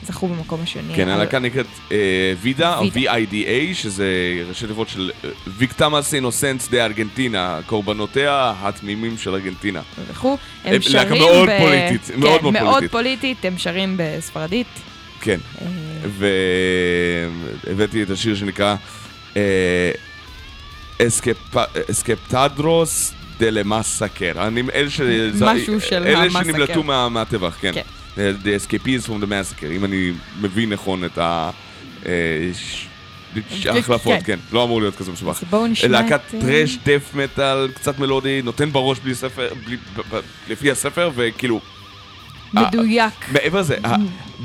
[0.08, 0.94] וזכו במקום השני.
[0.96, 1.96] כן, אבל- הלהקה נקראת אה,
[2.40, 2.84] וידה, או.
[2.84, 3.34] VIDA,
[3.74, 4.06] שזה
[4.48, 5.10] ראשי תיבות של
[5.46, 9.80] ויקטמאס אינוסנס דה ארגנטינה, קורבנותיה התמימים של ארגנטינה.
[10.10, 10.36] וכו'.
[10.64, 11.58] הם הם להקה שרים מאוד ב...
[11.58, 12.90] פוליטית, כן, מאוד מאוד מאוד פוליטית.
[12.90, 14.66] פוליטית, הם שרים בספרדית.
[15.20, 15.38] כן.
[15.62, 15.66] אה,
[17.66, 18.74] והבאתי את השיר שנקרא
[21.02, 21.58] אסקפ-
[21.90, 23.12] אסקפטדרוס
[25.02, 26.42] אלה ש- משהו של אלה המאסקר.
[26.44, 27.72] שנמלטו מה- מהטבח, כן.
[28.18, 28.22] כן.
[28.22, 31.50] אה, The Escapees from the Massacre, אם אני מבין נכון את ה...
[32.06, 32.12] אה,
[32.54, 32.86] ש-
[33.66, 34.20] ההחלפות, כן.
[34.24, 34.38] כן.
[34.52, 35.10] לא אמור להיות כזה.
[35.12, 36.34] אז בואו נשמע להקת את...
[36.34, 39.48] אה, טרש, דף מטאל, קצת מלודי, נותן בראש בלי ספר,
[40.48, 41.60] לפי הספר, וכאילו,
[42.54, 43.12] מדויק.
[43.32, 43.96] מעבר לזה, ה-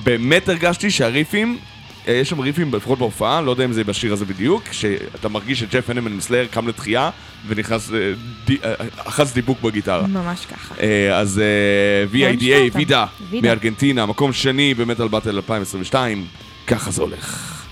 [0.03, 1.72] באמת הרגשתי שהריפים, אה,
[2.07, 5.89] יש שם ריפים, לפחות בהופעה, לא יודע אם זה בשיר הזה בדיוק, שאתה מרגיש שג'ף
[5.89, 7.09] הנמן מסלייר קם לתחייה,
[7.47, 7.97] ונכנס, אה,
[8.45, 10.07] די- אה, אחז דיבוק בגיטרה.
[10.07, 10.75] ממש ככה.
[10.81, 13.05] אה, אז אה, נשמע VIDA, וידה.
[13.41, 16.25] מארגנטינה, מקום שני במטאל באטל 2022,
[16.67, 17.62] ככה זה הולך.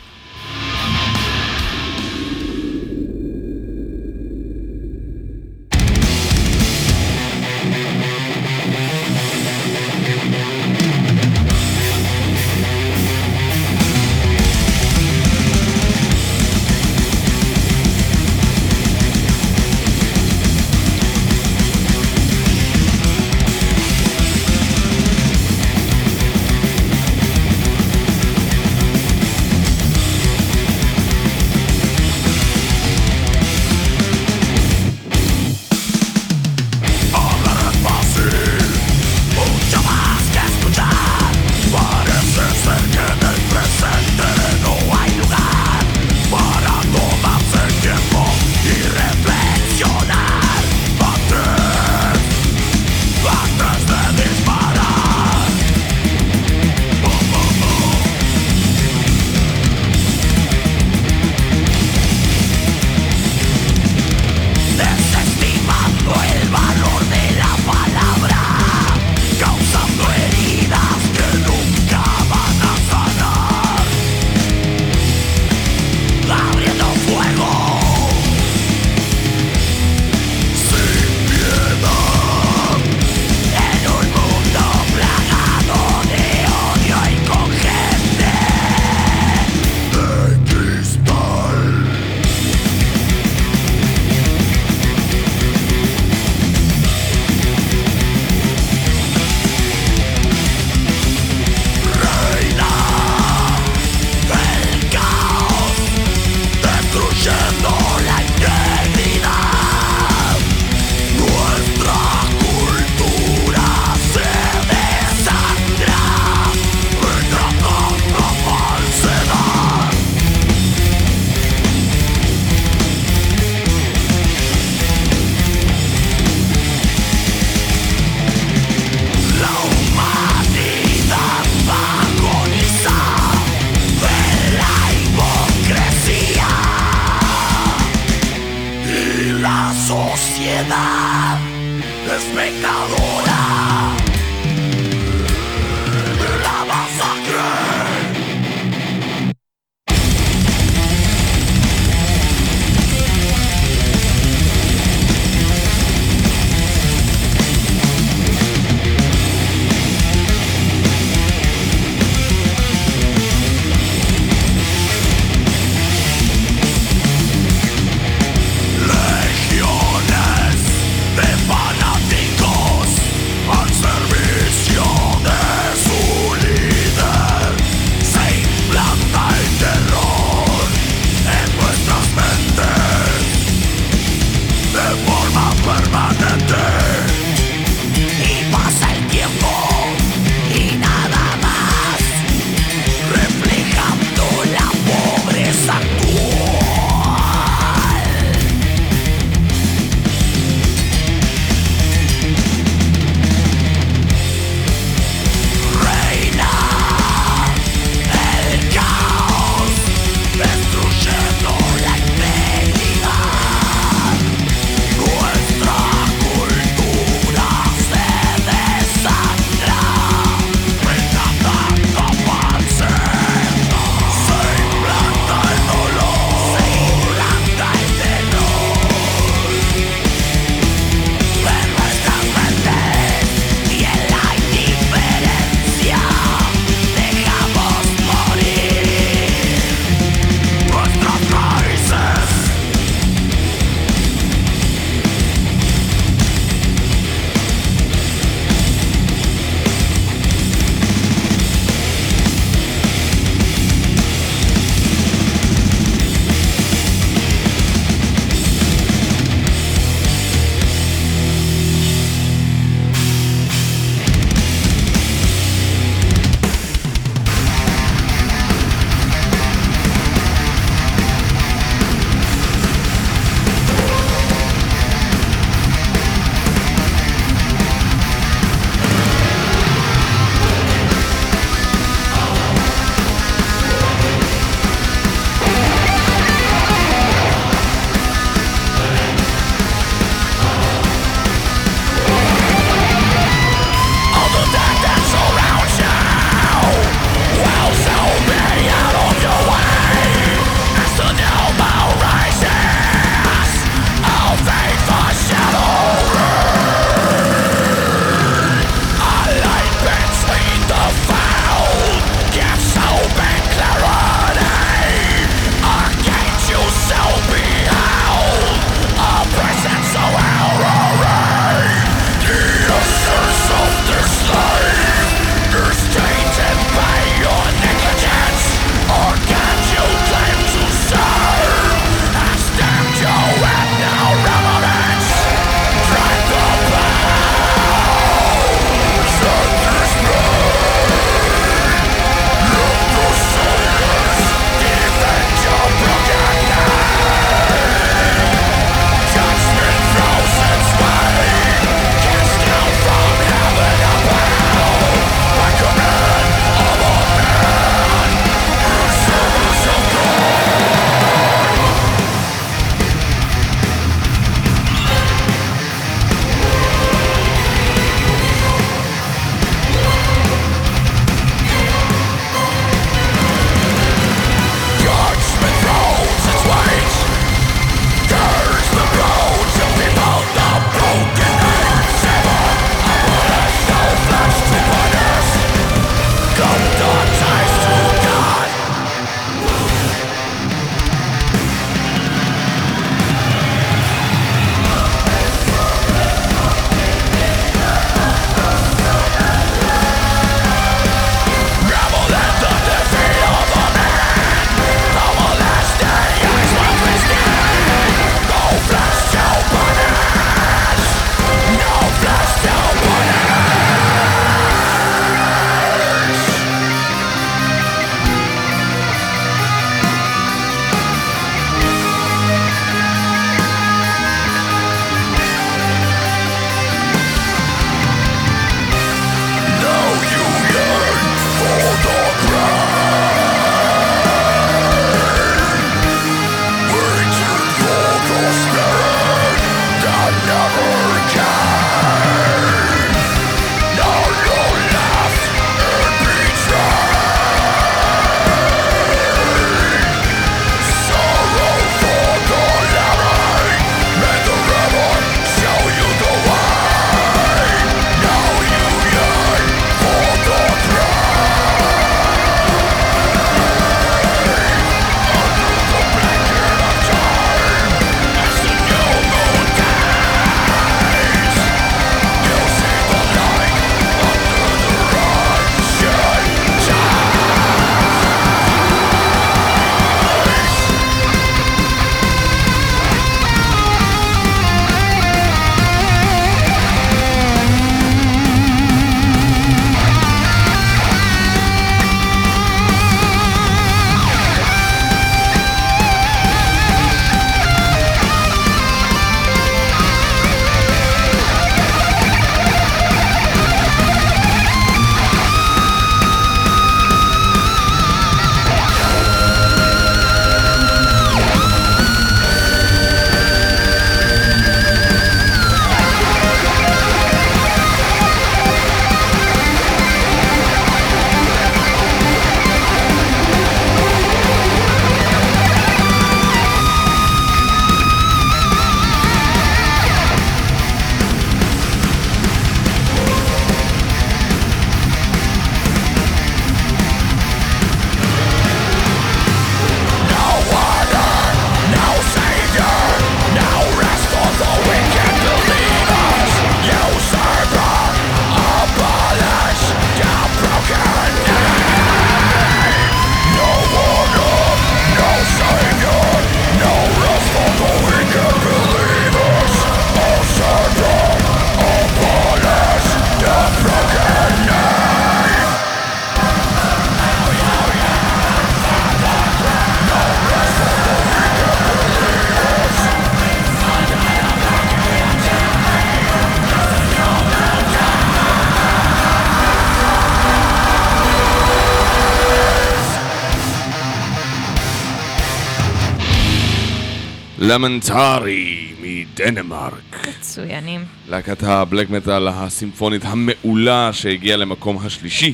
[587.51, 590.07] למנטרי מדנמרק.
[590.19, 590.85] מצוינים.
[591.09, 595.33] להקת הבלק מטאל הסימפונית המעולה שהגיעה למקום השלישי,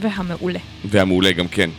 [0.00, 0.58] והמעולה.
[0.84, 1.70] והמעולה גם כן.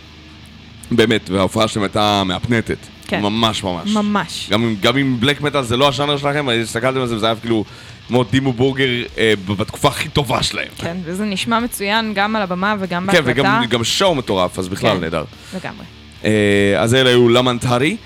[0.91, 2.77] באמת, וההופעה שלהם הייתה מהפנטת.
[3.07, 3.21] כן.
[3.21, 3.93] ממש ממש.
[3.93, 4.47] ממש.
[4.51, 7.35] גם אם, גם אם בלק מטאל זה לא השאנר שלכם, הסתכלתם על זה וזה היה
[7.35, 7.65] כאילו
[8.07, 10.67] כמו דימו בורגר אה, בתקופה הכי טובה שלהם.
[10.77, 13.31] כן, וזה נשמע מצוין גם על הבמה וגם כן, בהקלטה.
[13.31, 15.01] וגם גם שואו מטורף, אז בכלל כן.
[15.01, 15.23] נהדר.
[15.55, 15.85] לגמרי.
[16.25, 17.97] אה, אז אלה היו למנטרי,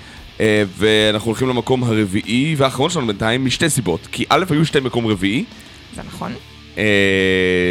[0.78, 4.00] ואנחנו הולכים למקום הרביעי והאחרון שלנו בינתיים משתי סיבות.
[4.12, 5.44] כי א', היו שתי מקום רביעי,
[5.96, 6.32] זה נכון.
[6.78, 6.84] אה,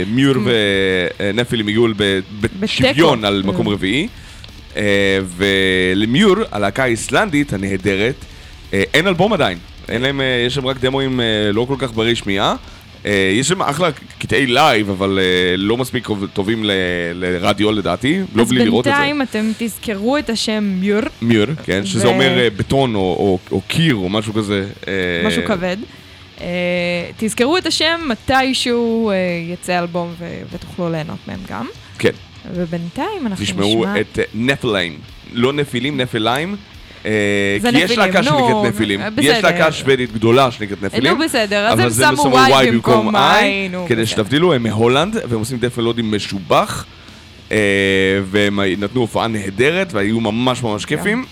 [0.08, 2.20] מיור ונפילים הגיעו ב-
[2.60, 3.26] בשוויון.
[3.26, 3.72] על מקום Mm.
[3.72, 4.08] רביעי,
[4.78, 8.16] אה, ולמיור, הלהקה האיסלנדית הנהדרת,
[8.74, 9.58] אה, אין אלבום עדיין.
[9.90, 12.56] אין להם, אה, יש שם רק דמוים אה, לא כל כך ברי שמיעה.
[13.06, 16.64] אה, יש שם אחלה קטעי לייב, אבל אה, לא מספיק טובים
[17.14, 18.98] לרדיו לדעתי, לא אז בלי לראות את זה.
[19.00, 24.10] בינתיים אתם תזכרו את השם מיור, מיור, כן, שזה אומר אה, בטון או, קיר או
[24.10, 24.68] משהו כזה.
[25.28, 25.78] משהו כבד.
[27.18, 29.12] תזכרו את השם מתישהו
[29.54, 30.14] יצא אלבום
[30.52, 31.68] ותוכלו ליהנות מהם גם.
[32.00, 32.12] כן,
[32.54, 34.02] ובינתיים אנחנו תשמעו נשמע...
[34.02, 34.98] את אה, נפליים.
[35.34, 36.56] לא נפילים, נפליים.
[37.06, 39.02] אה, כי יש להקה שנקראת נפילים.
[39.02, 39.44] אה, יש.
[39.44, 41.18] להקה שוודית גדולה שנקראת נפילים.
[41.18, 43.16] נו בסדר, אז הם שמו וואי במקום
[43.72, 44.06] נו כדי.
[44.06, 46.86] שתבדילו, הם מהולנד, והם עושים דף מלודי משובח.
[47.52, 47.58] אה,
[48.26, 51.26] והם נתנו הופעה נהדרת, והיו ממש ממש כיפים.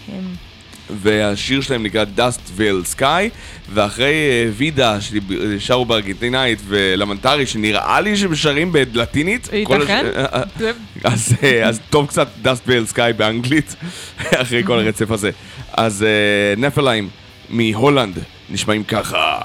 [0.90, 3.30] והשיר שלהם נקרא Dust Veil Sky,
[3.74, 9.50] ואחרי אה, וידה ששרו בארגנטינאית ולמנטרי שנראה לי שהם שרים בלטינית.
[9.54, 10.06] ייתכן.
[10.16, 10.72] אה, אה,
[11.04, 13.76] אז, אה, טוב קצת Dust Veil Sky באנגלית,
[14.42, 15.32] אחרי כל הרצף הזה.
[15.74, 17.10] אז אה, נפליים
[17.50, 18.20] מהולנד
[18.50, 19.40] נשמעים ככה.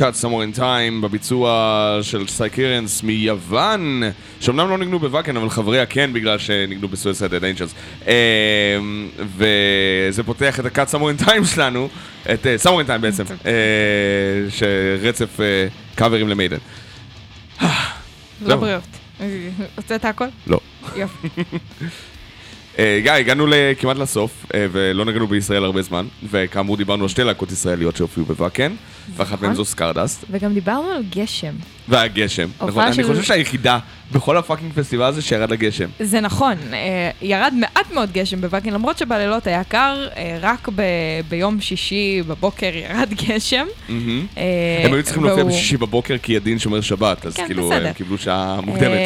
[0.00, 4.02] Caught Somewhere in Time בביצוע של סייקרנס מיוון,
[4.40, 7.74] שאומנם לא ניגנו בוואקן, אבל חבריה כן בגלל שניגנו ב Suicidal Angels.
[9.36, 11.88] וזה פותח את ה-Caught Somewhere in Time שלנו,
[12.32, 13.46] את uh, Somewhere in Time בעצם, uh,
[14.58, 15.40] שרצף
[15.94, 16.58] קאברים ל Maiden.
[18.42, 18.56] לא.
[18.56, 18.82] בריאות.
[19.76, 20.26] הוצאת הכל?
[20.46, 20.60] לא.
[20.96, 21.28] יופי.
[22.78, 23.46] אה, גיא, הגענו
[23.78, 28.26] כמעט לסוף, אה, ולא נגענו בישראל הרבה זמן, וכאמור דיברנו על שתי להקות ישראליות שהופיעו
[28.26, 28.72] בוואקן,
[29.16, 31.52] ואחת מהן זו Scardust, וגם דיברנו על גשם.
[31.90, 32.48] והגשם.
[32.60, 33.78] נכון, אני של- חושב שהיחידה
[34.12, 35.88] בכל הפאקינג פסטיבל הזה שירד לגשם.
[36.00, 36.78] זה נכון, אה,
[37.22, 40.82] ירד מעט מאוד גשם בוואקין, למרות שבלילות היה קר, אה, רק ב-
[41.28, 43.66] ביום שישי בבוקר ירד גשם.
[43.88, 47.86] אה, הם היו צריכים להופיע בשישי בבוקר כי הדין שומר שבת, אז כן, כאילו בסדר.
[47.86, 48.98] הם קיבלו שעה מוקדמת.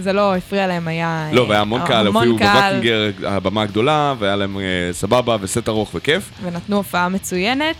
[0.00, 1.28] זה לא הפריע להם, היה...
[1.32, 4.56] לא, והיה המון קהל, הופיעו ב Wackinger, הבמה הגדולה, והיה להם
[4.92, 6.30] סבבה וסט ארוך וכיף.
[6.42, 7.76] ונתנו הופעה מצוינת,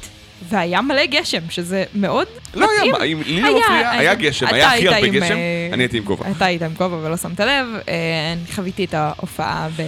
[0.49, 2.95] והיה מלא גשם, שזה מאוד לא מתאים.
[2.95, 4.15] היה, אם- לי לא מפריע, היה.
[4.15, 6.31] גשם, היה הכי הרבה גשם, אה, אני הייתי עם כובע.
[6.31, 7.95] אתה היית עם כובע ולא שמת לב, אה,
[8.33, 9.83] אני חוויתי את ההופעה ב...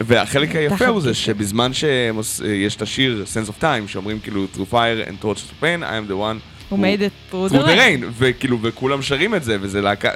[0.00, 1.14] והחלק היפה תחת הוא זה.
[1.14, 5.82] שבזמן שיש את השיר Sense of Time, שאומרים כאילו through fire and torches of pain,
[5.82, 6.38] I am the one
[6.68, 10.10] הוא made it through the rain, וכאילו, וכולם שרים את זה, וזה להקה,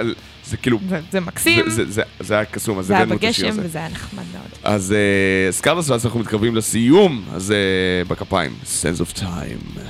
[0.47, 3.19] זה כאילו, זה- זה מקסים, זה- זה- זה- זה היה קסום, אז זה היה הבאנו
[3.19, 3.69] את השיר בגשם הזה.
[3.69, 4.47] וזה היה נחמד מאוד.
[4.65, 7.57] אז אה, סקרדס, ואז אנחנו מתקרבים לסיום, אז אה,
[8.09, 9.81] בכפיים, Sense of Time.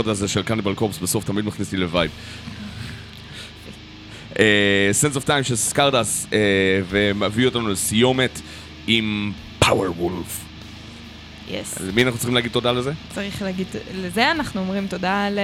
[0.00, 2.10] אה, האקורד הזה של Cannibal Corpse בסוף תמיד מכניס אותי ל vibe.
[4.38, 6.38] אה, Sands of Time של Scardust, אה,
[6.88, 8.40] ומביא אותנו לסיומת
[8.86, 10.44] עם Powerwolf.
[11.48, 11.80] yes.
[11.80, 12.92] למי אנחנו צריכים להגיד תודה לזה?
[13.14, 15.38] צריך להגיד, לזה אנחנו אומרים תודה ל...
[15.38, 15.42] אה,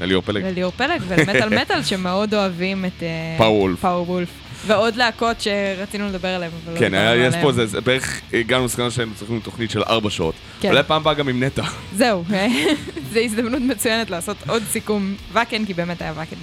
[0.00, 0.44] לליאור פלג?
[0.44, 3.02] לליאור פלג ולמטאל מטאל שמאוד אוהבים את
[3.38, 4.10] Powerwolf.
[4.10, 4.28] Powerwolf.
[4.66, 7.34] ועוד להקות שרצינו לדבר עליהן, אבל לא כן, יש.
[7.42, 10.34] פה איזה, זה בערך הגענו למסקנה שהיינו צריכים תוכנית של ארבע שעות.
[10.60, 10.68] כן.
[10.68, 11.62] אולי פעם הבאה גם עם נטע.
[11.96, 12.24] זהו,
[13.12, 16.36] זו הזדמנות מצוינת לעשות עוד סיכום ואקן, כי באמת היה ואקן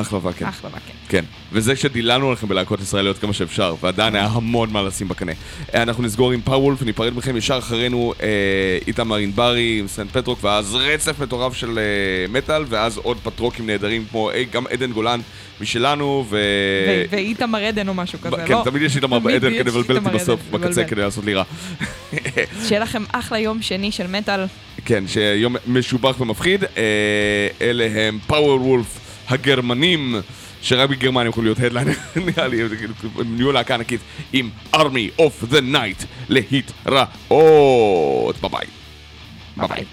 [0.00, 0.46] אחלה ואקן.
[0.46, 0.83] אחלה ואקן.
[1.54, 5.32] כן, וזה שדיללנו לכם בלהקות ישראליות כמה שאפשר, ועדיין היה המון מה לשים בקנה.
[5.74, 10.44] אה, אנחנו נסגור עם Powerwolf, ניפרד מכם ישר אחרינו אה, איתמר ענברי עם סנט פטרוק,
[10.44, 15.20] ואז רצף מטורף של אה, מטאל, ואז עוד פטרוקים נהדרים כמו אה, גם עדן גולן
[15.60, 16.38] משלנו, ו...
[16.88, 18.62] ו- ואיתמר עדן או משהו כזה, כן, לא?
[18.64, 20.84] תמיד יש איתמר יש כדי לבלבל אותי בסוף, עדן, בקצה.
[20.84, 21.44] כדי לעשות לי רע.
[22.68, 24.44] שיהיה לכם אחלה יום שני של מטאל.
[24.84, 26.64] כן, שיום משובח ומפחיד.
[26.64, 28.98] אה, אלה הם Powerwolf
[29.28, 30.16] הגרמנים,
[30.64, 31.92] שרק בגרמניה יכולו להיות headliner,
[32.26, 34.00] נראה לי, הם כאילו, נהיו להקה ענקית
[34.32, 36.74] עם Army of the Night להתראות.
[38.40, 38.66] ביי ביי.
[39.56, 39.84] ביי ביי.